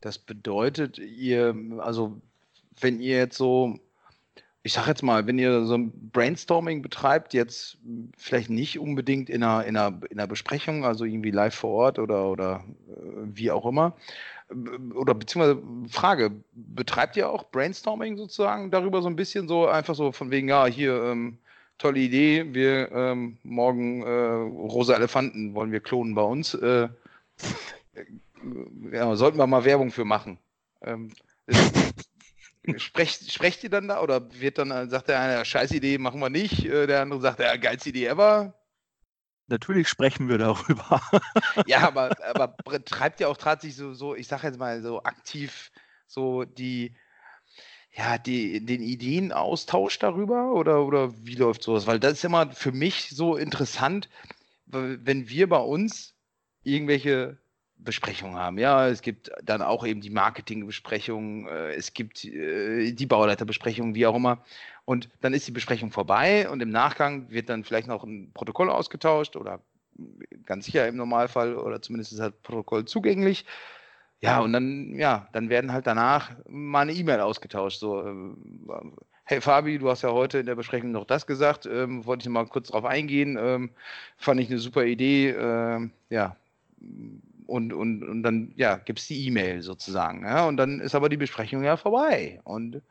[0.00, 2.20] das bedeutet, ihr, also
[2.80, 3.78] wenn ihr jetzt so,
[4.62, 7.78] ich sag jetzt mal, wenn ihr so ein Brainstorming betreibt, jetzt
[8.16, 11.98] vielleicht nicht unbedingt in einer, in einer, in einer Besprechung, also irgendwie live vor Ort
[11.98, 12.92] oder, oder äh,
[13.26, 13.96] wie auch immer,
[14.48, 19.94] b- oder beziehungsweise Frage, betreibt ihr auch Brainstorming sozusagen darüber so ein bisschen so, einfach
[19.94, 21.38] so von wegen, ja, hier, ähm,
[21.78, 26.54] tolle Idee, wir ähm, morgen äh, rosa Elefanten wollen wir klonen bei uns.
[26.54, 26.88] Äh,
[28.92, 30.38] ja, sollten wir mal Werbung für machen.
[30.82, 31.12] Ähm,
[32.76, 36.20] sprecht, sprecht ihr dann da oder wird dann, äh, sagt der eine, scheiß Idee, machen
[36.20, 38.54] wir nicht, äh, der andere sagt, ja, geilste Idee ever.
[39.48, 41.00] Natürlich sprechen wir darüber.
[41.66, 45.70] Ja, aber, aber treibt ihr auch tatsächlich so, so, ich sag jetzt mal so aktiv
[46.06, 46.94] so die,
[47.92, 51.86] ja, die, den Ideenaustausch darüber oder, oder wie läuft sowas?
[51.86, 54.08] Weil das ist immer für mich so interessant,
[54.66, 56.15] wenn wir bei uns
[56.66, 57.36] irgendwelche
[57.78, 58.58] Besprechungen haben.
[58.58, 64.06] Ja, es gibt dann auch eben die Marketingbesprechung, äh, es gibt äh, die Bauleiterbesprechung, wie
[64.06, 64.44] auch immer.
[64.84, 68.70] Und dann ist die Besprechung vorbei und im Nachgang wird dann vielleicht noch ein Protokoll
[68.70, 69.60] ausgetauscht oder
[70.44, 73.44] ganz sicher im Normalfall oder zumindest ist halt Protokoll zugänglich.
[74.20, 77.78] Ja, und dann, ja, dann werden halt danach mal eine E-Mail ausgetauscht.
[77.78, 78.66] So, ähm,
[79.24, 82.28] hey Fabi, du hast ja heute in der Besprechung noch das gesagt, ähm, wollte ich
[82.30, 83.70] mal kurz drauf eingehen, ähm,
[84.16, 86.36] fand ich eine super Idee, ähm, ja.
[87.46, 90.24] Und, und, und dann, ja, gibt es die E-Mail sozusagen.
[90.24, 92.40] Ja, und dann ist aber die Besprechung ja vorbei.
[92.44, 92.82] Und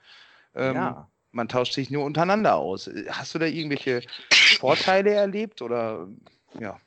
[0.56, 1.10] ähm, ja.
[1.32, 2.90] man tauscht sich nur untereinander aus.
[3.10, 4.02] Hast du da irgendwelche
[4.60, 6.08] Vorteile erlebt oder
[6.60, 6.80] ja?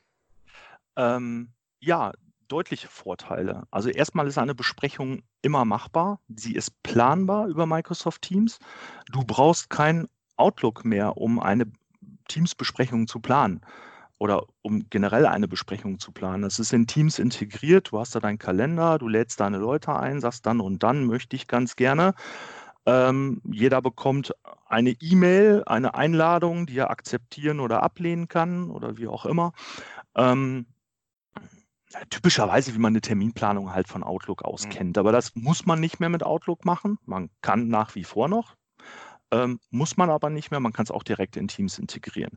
[0.97, 1.51] Ähm,
[1.81, 2.13] ja,
[2.49, 3.65] deutliche Vorteile.
[3.71, 6.21] Also erstmal ist eine Besprechung immer machbar.
[6.35, 8.59] Sie ist planbar über Microsoft Teams.
[9.13, 11.71] Du brauchst kein Outlook mehr, um eine
[12.29, 13.61] Teams-Besprechung zu planen
[14.19, 16.45] oder um generell eine Besprechung zu planen.
[16.45, 17.93] Es ist in Teams integriert.
[17.93, 21.37] Du hast da deinen Kalender, du lädst deine Leute ein, sagst dann und dann möchte
[21.37, 22.15] ich ganz gerne.
[22.87, 24.35] Ähm, jeder bekommt
[24.67, 29.53] eine E-Mail, eine Einladung, die er akzeptieren oder ablehnen kann oder wie auch immer.
[30.15, 30.67] Ähm,
[32.11, 34.71] typischerweise, wie man eine Terminplanung halt von Outlook aus Mhm.
[34.71, 34.99] kennt.
[34.99, 36.99] Aber das muss man nicht mehr mit Outlook machen.
[37.05, 38.57] Man kann nach wie vor noch,
[39.31, 40.61] ähm, muss man aber nicht mehr.
[40.61, 42.37] Man kann es auch direkt in Teams integrieren.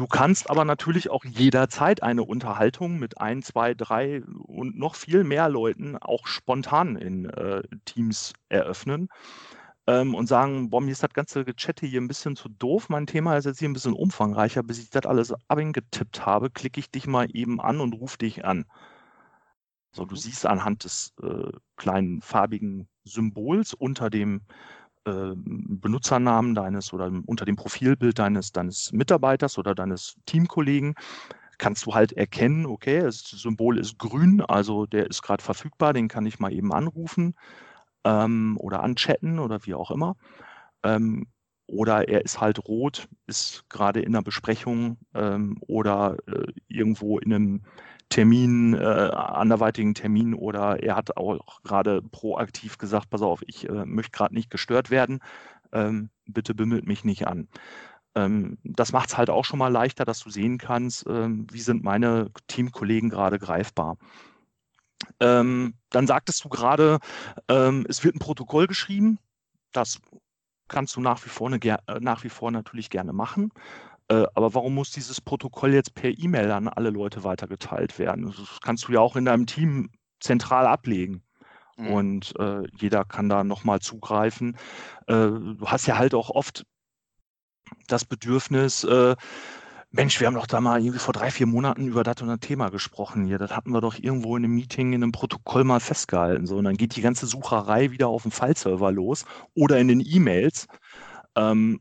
[0.00, 5.24] Du kannst aber natürlich auch jederzeit eine Unterhaltung mit ein, zwei, drei und noch viel
[5.24, 9.08] mehr Leuten auch spontan in äh, Teams eröffnen
[9.86, 12.88] ähm, und sagen, boah, mir ist das ganze Gechatte hier ein bisschen zu doof.
[12.88, 14.62] Mein Thema ist jetzt hier ein bisschen umfangreicher.
[14.62, 18.46] Bis ich das alles abgetippt habe, klicke ich dich mal eben an und rufe dich
[18.46, 18.64] an.
[19.92, 20.16] So, du Mhm.
[20.16, 24.42] siehst anhand des äh, kleinen farbigen Symbols unter dem
[25.04, 30.94] äh, Benutzernamen deines oder unter dem Profilbild deines, deines Mitarbeiters oder deines Teamkollegen,
[31.58, 36.08] kannst du halt erkennen, okay, das Symbol ist grün, also der ist gerade verfügbar, den
[36.08, 37.34] kann ich mal eben anrufen
[38.04, 40.16] ähm, oder anchatten oder wie auch immer.
[40.82, 41.26] Ähm,
[41.66, 47.32] oder er ist halt rot, ist gerade in einer Besprechung ähm, oder äh, irgendwo in
[47.32, 47.62] einem
[48.10, 53.84] Termin, äh, anderweitigen Termin oder er hat auch gerade proaktiv gesagt, pass auf, ich äh,
[53.86, 55.20] möchte gerade nicht gestört werden,
[55.72, 57.48] ähm, bitte bimmelt mich nicht an.
[58.16, 61.60] Ähm, das macht es halt auch schon mal leichter, dass du sehen kannst, ähm, wie
[61.60, 63.96] sind meine Teamkollegen gerade greifbar.
[65.20, 66.98] Ähm, dann sagtest du gerade,
[67.48, 69.18] ähm, es wird ein Protokoll geschrieben.
[69.72, 70.00] Das
[70.68, 73.52] kannst du nach wie vor, eine, äh, nach wie vor natürlich gerne machen.
[74.10, 78.26] Äh, aber warum muss dieses Protokoll jetzt per E-Mail an alle Leute weitergeteilt werden?
[78.26, 81.22] Das kannst du ja auch in deinem Team zentral ablegen.
[81.76, 81.86] Mhm.
[81.86, 84.56] Und äh, jeder kann da nochmal zugreifen.
[85.06, 86.66] Äh, du hast ja halt auch oft
[87.86, 89.14] das Bedürfnis, äh,
[89.92, 92.38] Mensch, wir haben doch da mal irgendwie vor drei, vier Monaten über das und das
[92.38, 93.38] Thema gesprochen hier.
[93.38, 96.46] Das hatten wir doch irgendwo in einem Meeting, in einem Protokoll mal festgehalten.
[96.46, 100.00] So, und dann geht die ganze Sucherei wieder auf dem File-Server los oder in den
[100.00, 100.68] E-Mails.
[101.34, 101.80] Ähm,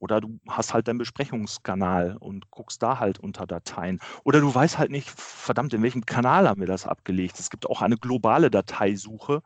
[0.00, 4.00] oder du hast halt deinen Besprechungskanal und guckst da halt unter Dateien.
[4.24, 7.38] Oder du weißt halt nicht, verdammt, in welchem Kanal haben wir das abgelegt.
[7.38, 9.42] Es gibt auch eine globale Dateisuche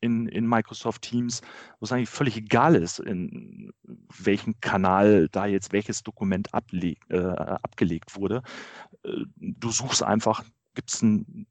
[0.00, 1.42] in, in Microsoft Teams,
[1.78, 3.72] wo es eigentlich völlig egal ist, in
[4.16, 8.42] welchem Kanal da jetzt welches Dokument ableg, äh, abgelegt wurde.
[9.04, 10.42] Äh, du suchst einfach,
[10.74, 11.46] gibt es ein,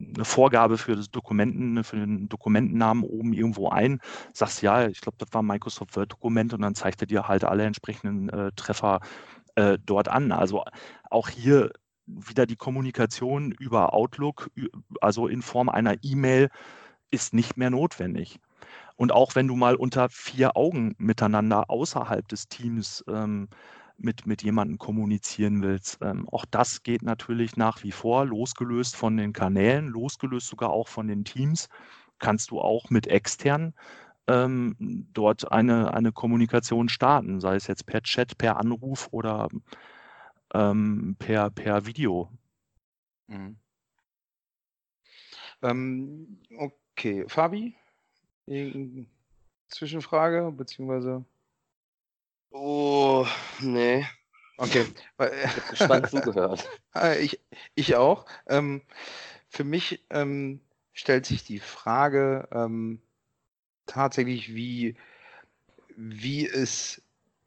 [0.00, 4.00] eine Vorgabe für das Dokumenten, für den Dokumentennamen oben irgendwo ein,
[4.32, 7.44] sagst ja, ich glaube, das war ein Microsoft Word-Dokument und dann zeigt er dir halt
[7.44, 9.00] alle entsprechenden äh, Treffer
[9.56, 10.32] äh, dort an.
[10.32, 10.64] Also
[11.10, 11.72] auch hier
[12.06, 14.50] wieder die Kommunikation über Outlook,
[15.00, 16.48] also in Form einer E-Mail,
[17.10, 18.38] ist nicht mehr notwendig.
[18.96, 23.48] Und auch wenn du mal unter vier Augen miteinander außerhalb des Teams ähm,
[23.98, 29.16] mit, mit jemandem kommunizieren willst, ähm, auch das geht natürlich nach wie vor, losgelöst von
[29.16, 31.68] den Kanälen, losgelöst sogar auch von den Teams,
[32.18, 33.74] kannst du auch mit externen
[34.28, 34.76] ähm,
[35.12, 39.48] dort eine, eine Kommunikation starten, sei es jetzt per Chat, per Anruf oder
[40.54, 42.30] ähm, per, per Video.
[43.26, 43.56] Mhm.
[45.62, 47.24] Ähm, okay.
[47.28, 47.74] Fabi?
[49.68, 51.24] Zwischenfrage, beziehungsweise?
[52.50, 53.26] Oh,
[53.60, 54.04] nee.
[54.56, 54.86] Okay.
[54.86, 56.68] ich habe gespannt zugehört.
[56.92, 57.40] Ah, ich,
[57.74, 58.26] ich auch.
[58.46, 58.82] Ähm,
[59.48, 60.60] für mich ähm,
[60.92, 63.00] stellt sich die Frage ähm,
[63.86, 64.96] tatsächlich, wie,
[65.96, 67.02] wie es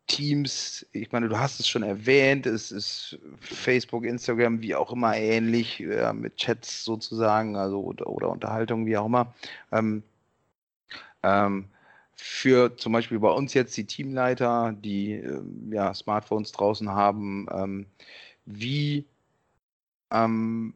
[0.07, 5.15] Teams, ich meine, du hast es schon erwähnt, es ist Facebook, Instagram, wie auch immer
[5.15, 9.33] ähnlich, ja, mit Chats sozusagen, also oder, oder Unterhaltung, wie auch immer.
[9.71, 10.03] Ähm,
[11.23, 11.70] ähm,
[12.23, 15.41] für zum Beispiel bei uns jetzt die Teamleiter, die äh,
[15.71, 17.87] ja, Smartphones draußen haben, ähm,
[18.45, 19.07] wie,
[20.11, 20.75] ähm,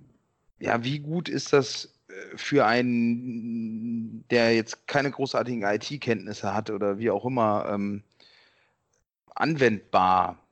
[0.60, 6.98] ja, wie gut ist das äh, für einen, der jetzt keine großartigen IT-Kenntnisse hat oder
[6.98, 8.04] wie auch immer, ähm,
[9.36, 10.45] anwendbar?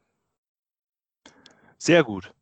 [1.83, 2.33] Sehr gut.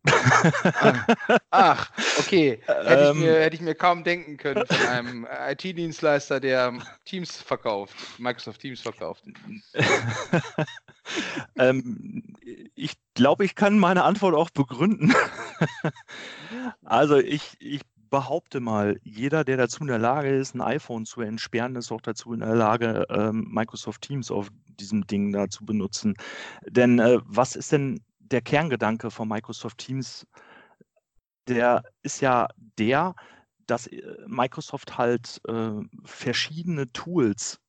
[1.50, 2.60] Ach, okay.
[2.64, 3.42] Hätte, ich mir, ähm.
[3.42, 9.24] hätte ich mir kaum denken können von einem IT-Dienstleister, der Teams verkauft, Microsoft Teams verkauft.
[11.58, 12.36] ähm,
[12.76, 15.12] ich glaube, ich kann meine Antwort auch begründen.
[16.86, 17.82] also ich, ich
[18.12, 22.02] behaupte mal, jeder, der dazu in der Lage ist, ein iPhone zu entsperren, ist auch
[22.02, 26.14] dazu in der Lage, ähm, Microsoft Teams auf diesem Ding da zu benutzen.
[26.68, 28.02] Denn äh, was ist denn
[28.32, 30.26] der Kerngedanke von Microsoft Teams?
[31.48, 33.16] Der ist ja der,
[33.68, 35.72] dass äh, Microsoft halt äh,
[36.06, 37.60] verschiedene Tools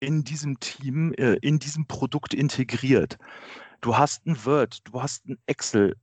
[0.00, 3.18] in diesem Team, äh, in diesem Produkt integriert.
[3.80, 5.96] Du hast ein Word, du hast ein Excel,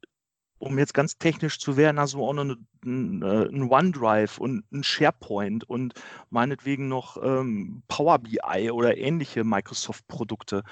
[0.57, 4.63] um jetzt ganz technisch zu werden, also auch noch eine, ein, äh, ein OneDrive und
[4.71, 5.93] ein SharePoint und
[6.29, 10.63] meinetwegen noch ähm, Power BI oder ähnliche Microsoft-Produkte.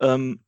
[0.00, 0.40] Ähm,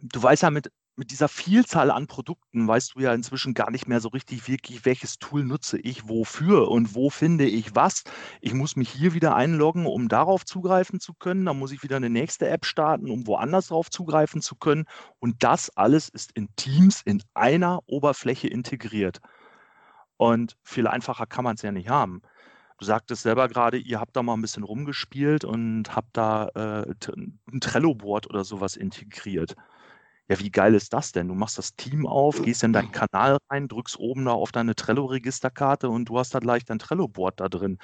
[0.00, 3.86] du weißt ja mit mit dieser Vielzahl an Produkten weißt du ja inzwischen gar nicht
[3.86, 8.04] mehr so richtig wirklich, welches Tool nutze ich wofür und wo finde ich was.
[8.40, 11.44] Ich muss mich hier wieder einloggen, um darauf zugreifen zu können.
[11.44, 14.86] Dann muss ich wieder eine nächste App starten, um woanders darauf zugreifen zu können.
[15.18, 19.20] Und das alles ist in Teams in einer Oberfläche integriert.
[20.16, 22.22] Und viel einfacher kann man es ja nicht haben.
[22.78, 26.94] Du sagtest selber gerade, ihr habt da mal ein bisschen rumgespielt und habt da äh,
[27.16, 29.56] ein Trello-Board oder sowas integriert.
[30.28, 31.28] Ja, wie geil ist das denn?
[31.28, 34.74] Du machst das Team auf, gehst in deinen Kanal rein, drückst oben da auf deine
[34.74, 37.78] Trello-Registerkarte und du hast da gleich dein Trello-Board da drin.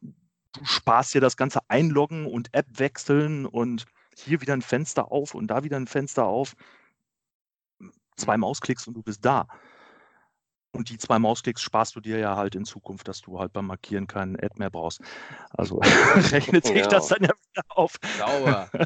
[0.00, 3.84] Du sparst dir das ganze Einloggen und App wechseln und
[4.16, 6.54] hier wieder ein Fenster auf und da wieder ein Fenster auf.
[8.16, 9.46] Zwei Mausklicks und du bist da.
[10.74, 13.66] Und die zwei Mausklicks sparst du dir ja halt in Zukunft, dass du halt beim
[13.66, 15.02] Markieren keinen Ad mehr brauchst.
[15.50, 15.80] Also
[16.32, 16.86] rechnet sich ja.
[16.86, 17.96] das dann ja wieder auf.
[18.18, 18.68] Sauber.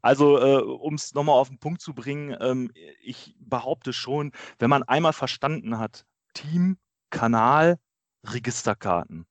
[0.00, 4.68] Also, äh, um es nochmal auf den Punkt zu bringen, ähm, ich behaupte schon, wenn
[4.68, 6.04] man einmal verstanden hat,
[6.34, 6.76] Team,
[7.10, 7.78] Kanal,
[8.24, 9.26] Registerkarten,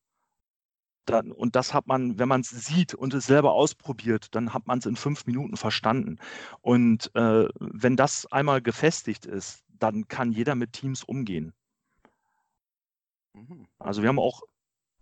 [1.06, 4.68] dann, und das hat man, wenn man es sieht und es selber ausprobiert, dann hat
[4.68, 6.18] man es in fünf Minuten verstanden.
[6.62, 11.54] Und äh, wenn das einmal gefestigt ist, dann kann jeder mit Teams umgehen.
[13.34, 13.68] Mhm.
[13.80, 14.42] Also wir haben auch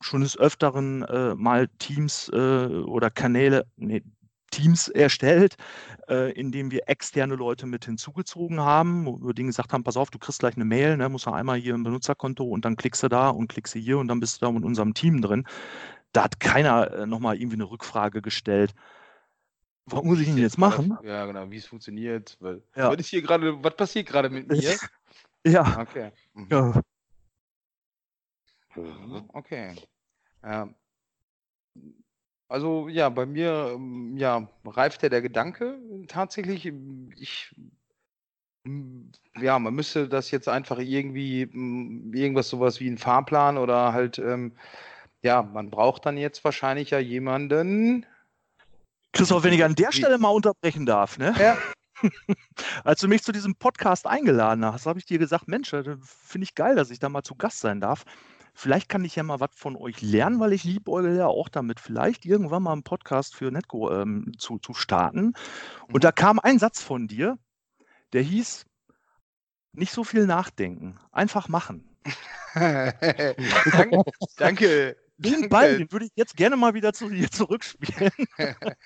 [0.01, 4.03] schon des Öfteren äh, mal Teams äh, oder Kanäle, nee,
[4.51, 5.57] Teams erstellt,
[6.07, 10.09] äh, indem wir externe Leute mit hinzugezogen haben, wo wir denen gesagt haben, pass auf,
[10.09, 13.03] du kriegst gleich eine Mail, ne, musst du einmal hier im Benutzerkonto und dann klickst
[13.03, 15.45] du da und klickst du hier und dann bist du da mit unserem Team drin.
[16.13, 18.73] Da hat keiner äh, nochmal irgendwie eine Rückfrage gestellt.
[19.91, 20.97] Was muss ich denn jetzt machen?
[21.03, 22.37] Ja, genau, wie es funktioniert.
[22.39, 22.89] Weil, Ja.
[22.89, 24.73] Was ist hier gerade, was passiert gerade mit mir?
[25.45, 26.11] Ja, Okay.
[26.33, 26.47] Mhm.
[26.51, 26.81] ja.
[28.75, 29.29] Mhm.
[29.33, 29.75] Okay.
[30.43, 30.69] Ja.
[32.49, 36.65] Also ja, bei mir ähm, ja, reift ja der Gedanke tatsächlich.
[36.65, 37.55] ähm, Ich
[39.39, 44.53] ja, man müsste das jetzt einfach irgendwie irgendwas sowas wie einen Fahrplan oder halt ähm,
[45.21, 48.05] ja, man braucht dann jetzt wahrscheinlich ja jemanden.
[49.13, 51.33] Christoph, wenn ich an der Stelle mal unterbrechen darf, ne?
[51.39, 51.57] Ja.
[52.83, 56.43] Als du mich zu diesem Podcast eingeladen hast, habe ich dir gesagt, Mensch, äh, finde
[56.45, 58.03] ich geil, dass ich da mal zu Gast sein darf.
[58.53, 61.79] Vielleicht kann ich ja mal was von euch lernen, weil ich liebäugel ja auch damit,
[61.79, 65.33] vielleicht irgendwann mal einen Podcast für Netco ähm, zu, zu starten.
[65.87, 65.99] Und Mhm.
[66.01, 67.37] da kam ein Satz von dir,
[68.13, 68.65] der hieß,
[69.73, 71.85] nicht so viel nachdenken, einfach machen.
[72.55, 74.03] danke,
[74.37, 74.97] danke.
[75.19, 78.11] Den Ball, den würde ich jetzt gerne mal wieder zu dir zurückspielen.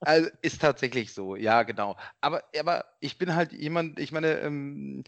[0.00, 1.96] Also ist tatsächlich so, ja, genau.
[2.20, 5.04] Aber, aber ich bin halt jemand, ich meine, ähm,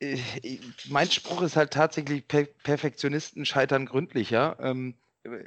[0.00, 0.60] äh, ich-
[0.90, 4.56] mein Spruch ist halt tatsächlich, per Perfektionisten scheitern gründlicher.
[4.60, 5.44] Ähm, äh,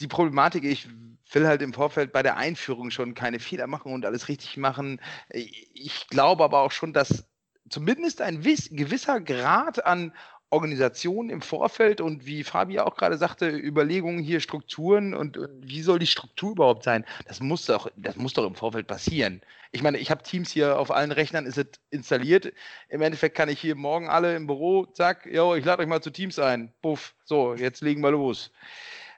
[0.00, 0.88] die Problematik, ich
[1.32, 5.00] will halt im Vorfeld bei der Einführung schon keine Fehler machen und alles richtig machen.
[5.30, 7.24] Ich glaube aber auch schon, dass
[7.68, 10.12] zumindest ein wiss, gewisser Grad an
[10.50, 15.82] Organisation im Vorfeld und wie Fabi auch gerade sagte, Überlegungen hier, Strukturen und, und wie
[15.82, 17.04] soll die Struktur überhaupt sein?
[17.26, 19.40] Das muss doch, das muss doch im Vorfeld passieren.
[19.72, 22.52] Ich meine, ich habe Teams hier auf allen Rechnern, ist es installiert.
[22.88, 26.02] Im Endeffekt kann ich hier morgen alle im Büro, zack, yo, ich lade euch mal
[26.02, 26.72] zu Teams ein.
[26.82, 28.50] Puff, so, jetzt legen wir los.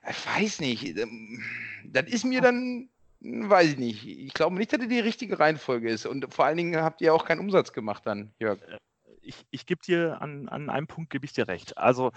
[0.09, 0.97] Ich weiß nicht.
[0.99, 1.43] ähm,
[1.85, 2.89] Das ist mir dann,
[3.21, 4.07] weiß ich nicht.
[4.07, 6.05] Ich glaube nicht, dass das die richtige Reihenfolge ist.
[6.05, 8.59] Und vor allen Dingen habt ihr auch keinen Umsatz gemacht dann, Jörg.
[9.23, 11.79] Ich, ich gebe dir an, an einem Punkt gebe ich dir recht.
[11.79, 12.13] Also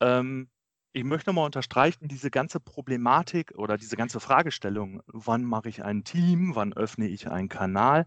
[0.00, 0.48] ähm,
[0.92, 6.04] ich möchte nochmal unterstreichen, diese ganze Problematik oder diese ganze Fragestellung, wann mache ich ein
[6.04, 8.06] Team, wann öffne ich einen Kanal,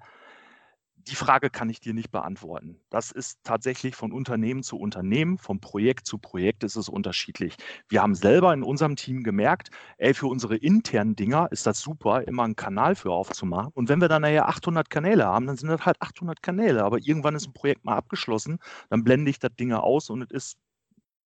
[1.08, 2.80] die Frage kann ich dir nicht beantworten.
[2.90, 7.56] Das ist tatsächlich von Unternehmen zu Unternehmen, von Projekt zu Projekt ist es unterschiedlich.
[7.90, 12.28] Wir haben selber in unserem Team gemerkt, ey, für unsere internen Dinger ist das super,
[12.28, 13.72] immer einen Kanal für aufzumachen.
[13.74, 16.84] Und wenn wir dann nachher 800 Kanäle haben, dann sind das halt 800 Kanäle.
[16.84, 20.32] Aber irgendwann ist ein Projekt mal abgeschlossen, dann blende ich das Ding aus und es
[20.32, 20.58] ist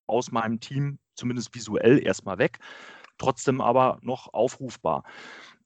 [0.08, 2.60] aus meinem Team zumindest visuell erstmal weg,
[3.18, 5.04] trotzdem aber noch aufrufbar.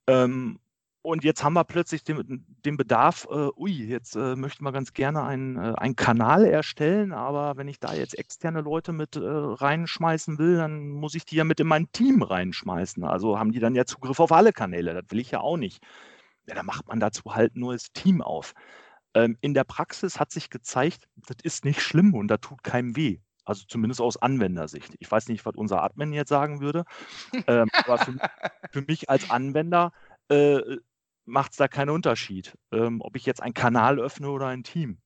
[0.07, 0.59] Ähm,
[1.03, 4.93] und jetzt haben wir plötzlich den, den Bedarf, äh, ui, jetzt äh, möchten wir ganz
[4.93, 9.21] gerne einen, äh, einen Kanal erstellen, aber wenn ich da jetzt externe Leute mit äh,
[9.23, 13.03] reinschmeißen will, dann muss ich die ja mit in mein Team reinschmeißen.
[13.03, 14.93] Also haben die dann ja Zugriff auf alle Kanäle.
[14.93, 15.83] Das will ich ja auch nicht.
[16.47, 18.53] Ja, dann macht man dazu halt ein neues Team auf.
[19.15, 22.95] Ähm, in der Praxis hat sich gezeigt, das ist nicht schlimm und da tut keinem
[22.95, 23.19] weh.
[23.43, 24.95] Also zumindest aus Anwendersicht.
[24.99, 26.85] Ich weiß nicht, was unser Admin jetzt sagen würde,
[27.47, 28.15] ähm, aber für,
[28.71, 29.91] für mich als Anwender
[30.29, 30.77] äh,
[31.31, 34.99] macht es da keinen Unterschied, ähm, ob ich jetzt einen Kanal öffne oder ein Team.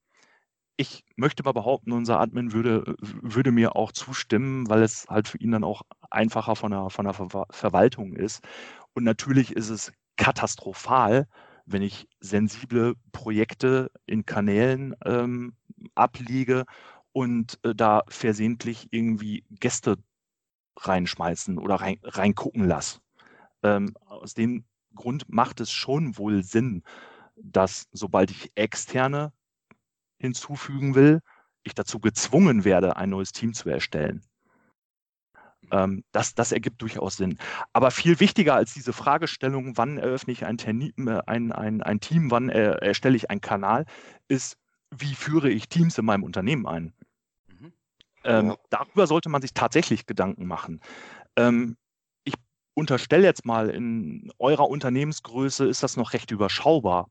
[0.77, 5.37] Ich möchte mal behaupten, unser Admin würde, würde mir auch zustimmen, weil es halt für
[5.37, 8.43] ihn dann auch einfacher von der, von der Ver Verwaltung ist.
[8.93, 11.27] Und natürlich ist es katastrophal,
[11.65, 15.55] wenn ich sensible Projekte in Kanälen ähm,
[15.95, 16.65] abliege
[17.13, 19.97] und äh, da versehentlich irgendwie Gäste
[20.77, 22.99] reinschmeißen oder rein, reingucken lasse.
[23.63, 24.65] Ähm, aus dem
[24.95, 26.83] Grund macht es schon wohl Sinn,
[27.35, 29.33] dass sobald ich externe
[30.17, 31.21] hinzufügen will,
[31.63, 34.23] ich dazu gezwungen werde, ein neues Team zu erstellen.
[35.71, 37.37] Ähm, das, das ergibt durchaus Sinn.
[37.73, 41.99] Aber viel wichtiger als diese Fragestellung, wann eröffne ich ein, Terni- äh, ein, ein, ein
[41.99, 43.85] Team, wann äh, erstelle ich einen Kanal,
[44.27, 44.57] ist,
[44.91, 46.93] wie führe ich Teams in meinem Unternehmen ein?
[47.47, 47.73] Mhm.
[48.23, 48.57] Ähm, Ja.
[48.69, 50.81] Darüber sollte man sich tatsächlich Gedanken machen.
[51.35, 51.77] Ähm,
[52.75, 57.09] unterstelle jetzt mal, in eurer Unternehmensgröße ist das noch recht überschaubar.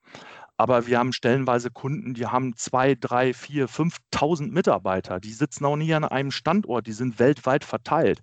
[0.56, 5.18] Aber wir haben stellenweise Kunden, die haben zwei, drei, vier, 5.000 Mitarbeiter.
[5.18, 8.20] Die sitzen auch nie an einem Standort, die sind weltweit verteilt.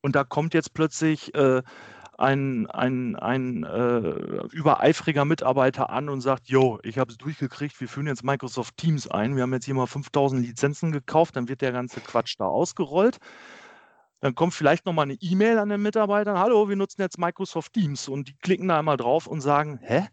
[0.00, 1.62] Und da kommt jetzt plötzlich äh,
[2.18, 7.88] ein, ein, ein äh, übereifriger Mitarbeiter an und sagt, jo, ich habe es durchgekriegt, wir
[7.88, 11.60] führen jetzt Microsoft Teams ein, wir haben jetzt hier mal 5000 Lizenzen gekauft, dann wird
[11.60, 13.18] der ganze Quatsch da ausgerollt.
[14.20, 18.08] Dann kommt vielleicht nochmal eine E-Mail an den Mitarbeitern, hallo, wir nutzen jetzt Microsoft Teams
[18.08, 20.08] und die klicken da einmal drauf und sagen, hä?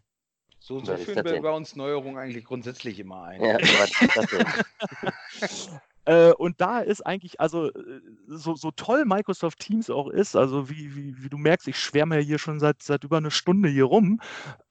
[0.58, 3.42] So, so führen wir bei uns Neuerungen eigentlich grundsätzlich immer ein.
[3.42, 3.58] Ja?
[6.06, 10.68] Äh, und da ist eigentlich, also äh, so, so toll Microsoft Teams auch ist, also
[10.68, 13.70] wie, wie, wie du merkst, ich schwärme ja hier schon seit, seit über eine Stunde
[13.70, 14.20] hier rum,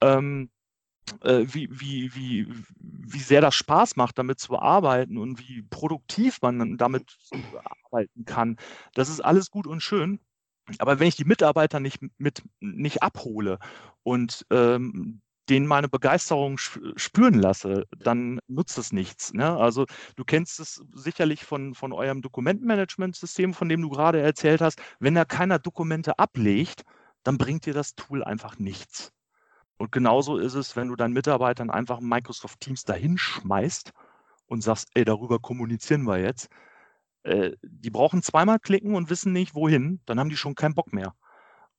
[0.01, 0.52] ähm, äh,
[1.21, 2.47] wie, wie, wie,
[2.79, 7.17] wie sehr das Spaß macht, damit zu arbeiten und wie produktiv man damit
[7.91, 8.57] arbeiten kann.
[8.93, 10.19] Das ist alles gut und schön.
[10.79, 13.59] Aber wenn ich die Mitarbeiter nicht mit nicht abhole
[14.03, 19.33] und ähm, denen meine Begeisterung spüren lasse, dann nutzt es nichts.
[19.33, 19.57] Ne?
[19.57, 19.85] Also
[20.15, 24.81] du kennst es sicherlich von, von eurem Dokumentenmanagementsystem, von dem du gerade erzählt hast.
[24.99, 26.83] Wenn da keiner Dokumente ablegt,
[27.23, 29.11] dann bringt dir das Tool einfach nichts.
[29.83, 33.91] Und genauso ist es, wenn du deinen Mitarbeitern einfach Microsoft Teams dahin schmeißt
[34.45, 36.47] und sagst, ey, darüber kommunizieren wir jetzt.
[37.23, 40.93] Äh, die brauchen zweimal klicken und wissen nicht, wohin, dann haben die schon keinen Bock
[40.93, 41.15] mehr.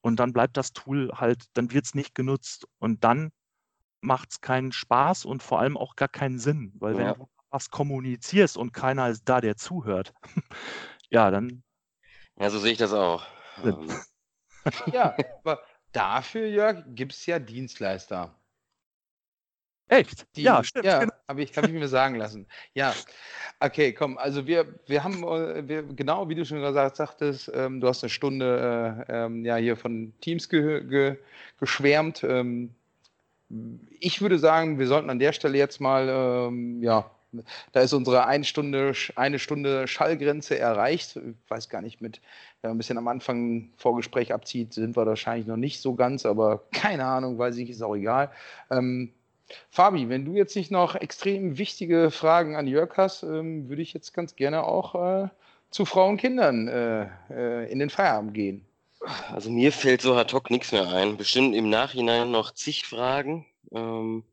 [0.01, 2.67] Und dann bleibt das Tool halt, dann wird es nicht genutzt.
[2.77, 3.31] Und dann
[4.01, 6.73] macht es keinen Spaß und vor allem auch gar keinen Sinn.
[6.75, 10.13] Weil wenn du was kommunizierst und keiner ist da, der zuhört,
[11.09, 11.63] ja, dann.
[12.37, 13.25] Ja, so sehe ich das auch.
[13.63, 13.89] Ähm.
[14.93, 15.59] ja, aber
[15.95, 18.35] dafür, Jörg, gibt es ja Dienstleister.
[19.87, 20.25] Echt?
[20.35, 20.85] Die, ja, stimmt.
[20.85, 21.13] Ja, genau.
[21.27, 22.47] habe ich, hab ich mir sagen lassen.
[22.73, 22.93] Ja,
[23.59, 24.17] okay, komm.
[24.17, 28.03] Also wir, wir haben, äh, wir, genau wie du schon gesagt sagtest, ähm, du hast
[28.03, 31.17] eine Stunde äh, ähm, ja hier von Teams ge, ge,
[31.59, 32.23] geschwärmt.
[32.23, 32.73] Ähm,
[33.99, 37.11] ich würde sagen, wir sollten an der Stelle jetzt mal, ähm, ja,
[37.71, 41.15] da ist unsere eine Stunde, eine Stunde Schallgrenze erreicht.
[41.15, 42.21] Ich weiß gar nicht, mit,
[42.61, 46.25] wenn man ein bisschen am Anfang Vorgespräch abzieht, sind wir wahrscheinlich noch nicht so ganz,
[46.25, 48.31] aber keine Ahnung, weiß ich, ist auch egal.
[48.71, 49.13] Ähm,
[49.69, 53.93] Fabi, wenn du jetzt nicht noch extrem wichtige Fragen an Jörg hast, ähm, würde ich
[53.93, 55.27] jetzt ganz gerne auch äh,
[55.69, 58.65] zu Frauen und Kindern äh, äh, in den Feierabend gehen.
[59.31, 61.17] Also mir fällt so ad hoc nichts mehr ein.
[61.17, 63.45] Bestimmt im Nachhinein noch zig Fragen.
[63.71, 64.23] Ähm,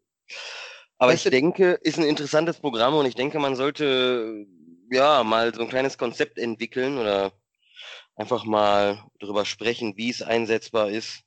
[1.03, 4.47] aber ich denke, ist ein interessantes Programm und ich denke, man sollte
[4.91, 7.33] ja mal so ein kleines Konzept entwickeln oder
[8.17, 11.25] einfach mal darüber sprechen, wie es einsetzbar ist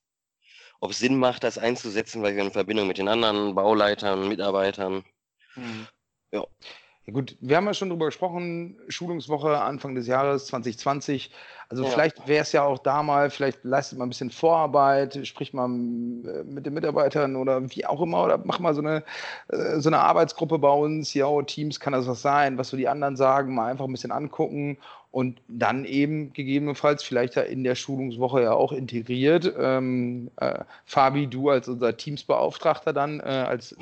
[0.79, 5.03] ob es Sinn macht, das einzusetzen, weil wir in Verbindung mit den anderen Bauleitern, Mitarbeitern.
[5.55, 5.87] Mhm.
[6.31, 6.45] Ja.
[7.07, 11.29] Ja gut, wir haben ja schon darüber gesprochen, Schulungswoche Anfang des Jahres 2020.
[11.69, 11.89] Also ja.
[11.89, 15.65] vielleicht wäre es ja auch da mal, vielleicht leistet man ein bisschen Vorarbeit, spricht mal
[15.65, 19.03] äh, mit den Mitarbeitern oder wie auch immer oder mach mal so eine,
[19.49, 22.87] äh, so eine Arbeitsgruppe bei uns, ja, Teams kann das was sein, was so die
[22.87, 24.77] anderen sagen, mal einfach ein bisschen angucken
[25.11, 29.53] und dann eben gegebenenfalls vielleicht in der Schulungswoche ja auch integriert.
[29.57, 33.75] Ähm, äh, Fabi, du als unser Teamsbeauftragter dann, äh, als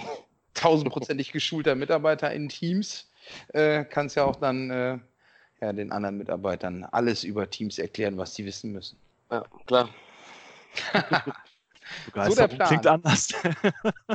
[0.53, 3.09] tausendprozentig geschulter Mitarbeiter in Teams,
[3.49, 4.99] äh, kannst ja auch dann äh,
[5.61, 8.97] ja, den anderen Mitarbeitern alles über Teams erklären, was sie wissen müssen.
[9.31, 9.89] Ja, klar.
[12.05, 13.29] Begeisterung so klingt anders.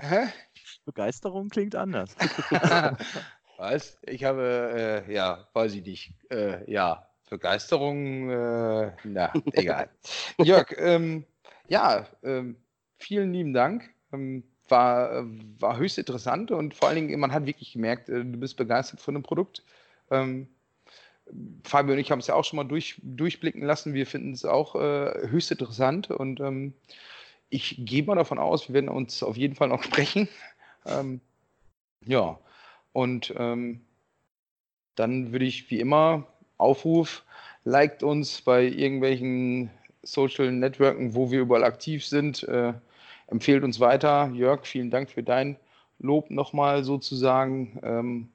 [0.01, 0.29] Hä?
[0.85, 2.17] Begeisterung klingt anders.
[3.57, 3.99] was?
[4.03, 9.91] Ich habe, äh, ja, weiß ich nicht, äh, ja, Begeisterung, äh, na, egal.
[10.39, 11.27] Jörg, ähm,
[11.69, 12.57] ja, ähm,
[12.97, 13.91] vielen lieben Dank.
[14.13, 15.25] Ähm, war,
[15.59, 19.01] war höchst interessant und vor allen Dingen, man hat wirklich gemerkt, äh, du bist begeistert
[19.01, 19.62] von dem Produkt.
[20.11, 20.49] Ähm,
[21.64, 23.95] Fabio und ich haben es ja auch schon mal durch, durchblicken lassen.
[23.95, 26.73] Wir finden es auch äh, höchst interessant und ähm,
[27.51, 30.29] ich gehe mal davon aus, wir werden uns auf jeden Fall noch sprechen.
[30.87, 31.21] Ähm,
[32.07, 32.39] ja,
[32.93, 33.81] und ähm,
[34.95, 37.25] dann würde ich wie immer Aufruf,
[37.64, 39.71] liked uns bei irgendwelchen
[40.03, 42.43] Social Networken, wo wir überall aktiv sind.
[42.45, 42.75] Äh,
[43.29, 44.31] empfehlt uns weiter.
[44.35, 45.57] Jörg, vielen Dank für dein
[45.99, 47.79] Lob nochmal sozusagen.
[47.83, 48.29] Ähm,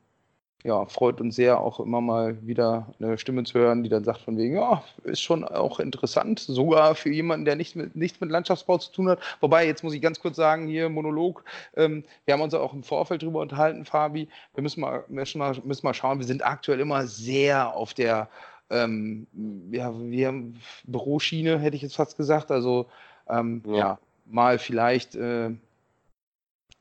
[0.63, 4.21] ja, freut uns sehr, auch immer mal wieder eine Stimme zu hören, die dann sagt
[4.21, 8.29] von wegen, ja, ist schon auch interessant, sogar für jemanden, der nichts mit, nichts mit
[8.31, 9.19] Landschaftsbau zu tun hat.
[9.41, 11.43] Wobei, jetzt muss ich ganz kurz sagen, hier Monolog,
[11.75, 14.29] ähm, wir haben uns auch im Vorfeld drüber unterhalten, Fabi.
[14.55, 18.29] Wir müssen mal, müssen mal, müssen mal schauen, wir sind aktuell immer sehr auf der
[18.69, 19.27] ähm,
[19.71, 22.51] ja, wir haben Büroschiene, hätte ich jetzt fast gesagt.
[22.51, 22.87] Also
[23.29, 23.75] ähm, ja.
[23.75, 23.99] ja.
[24.25, 25.51] Mal vielleicht äh,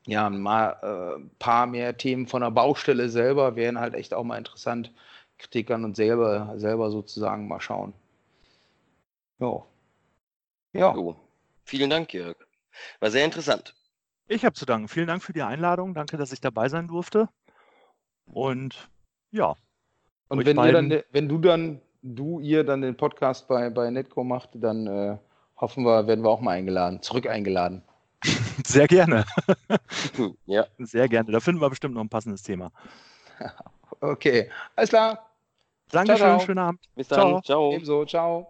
[0.05, 4.23] ja, mal ein äh, paar mehr Themen von der Baustelle selber wären halt echt auch
[4.23, 4.91] mal interessant.
[5.37, 7.93] Kritikern und selber, selber sozusagen mal schauen.
[9.39, 9.65] Jo.
[10.73, 10.93] Ja.
[10.93, 11.15] So.
[11.65, 12.35] Vielen Dank, Jörg.
[12.99, 13.75] War sehr interessant.
[14.27, 14.87] Ich habe zu danken.
[14.87, 15.93] Vielen Dank für die Einladung.
[15.93, 17.29] Danke, dass ich dabei sein durfte.
[18.25, 18.89] Und
[19.31, 19.55] ja.
[20.29, 24.51] Und wenn, dann, wenn du dann, du, ihr dann den Podcast bei, bei Netco macht,
[24.53, 25.17] dann äh,
[25.57, 27.83] hoffen wir, werden wir auch mal eingeladen, zurück eingeladen.
[28.65, 29.25] Sehr gerne.
[30.45, 30.65] ja.
[30.79, 31.31] Sehr gerne.
[31.31, 32.71] Da finden wir bestimmt noch ein passendes Thema.
[33.99, 35.29] Okay, alles klar.
[35.89, 36.45] Dankeschön, ciao, ciao.
[36.45, 36.81] schönen Abend.
[36.95, 37.19] Bis dann.
[37.19, 37.41] Ciao.
[37.41, 37.71] ciao.
[37.71, 38.41] Ebenso, ciao.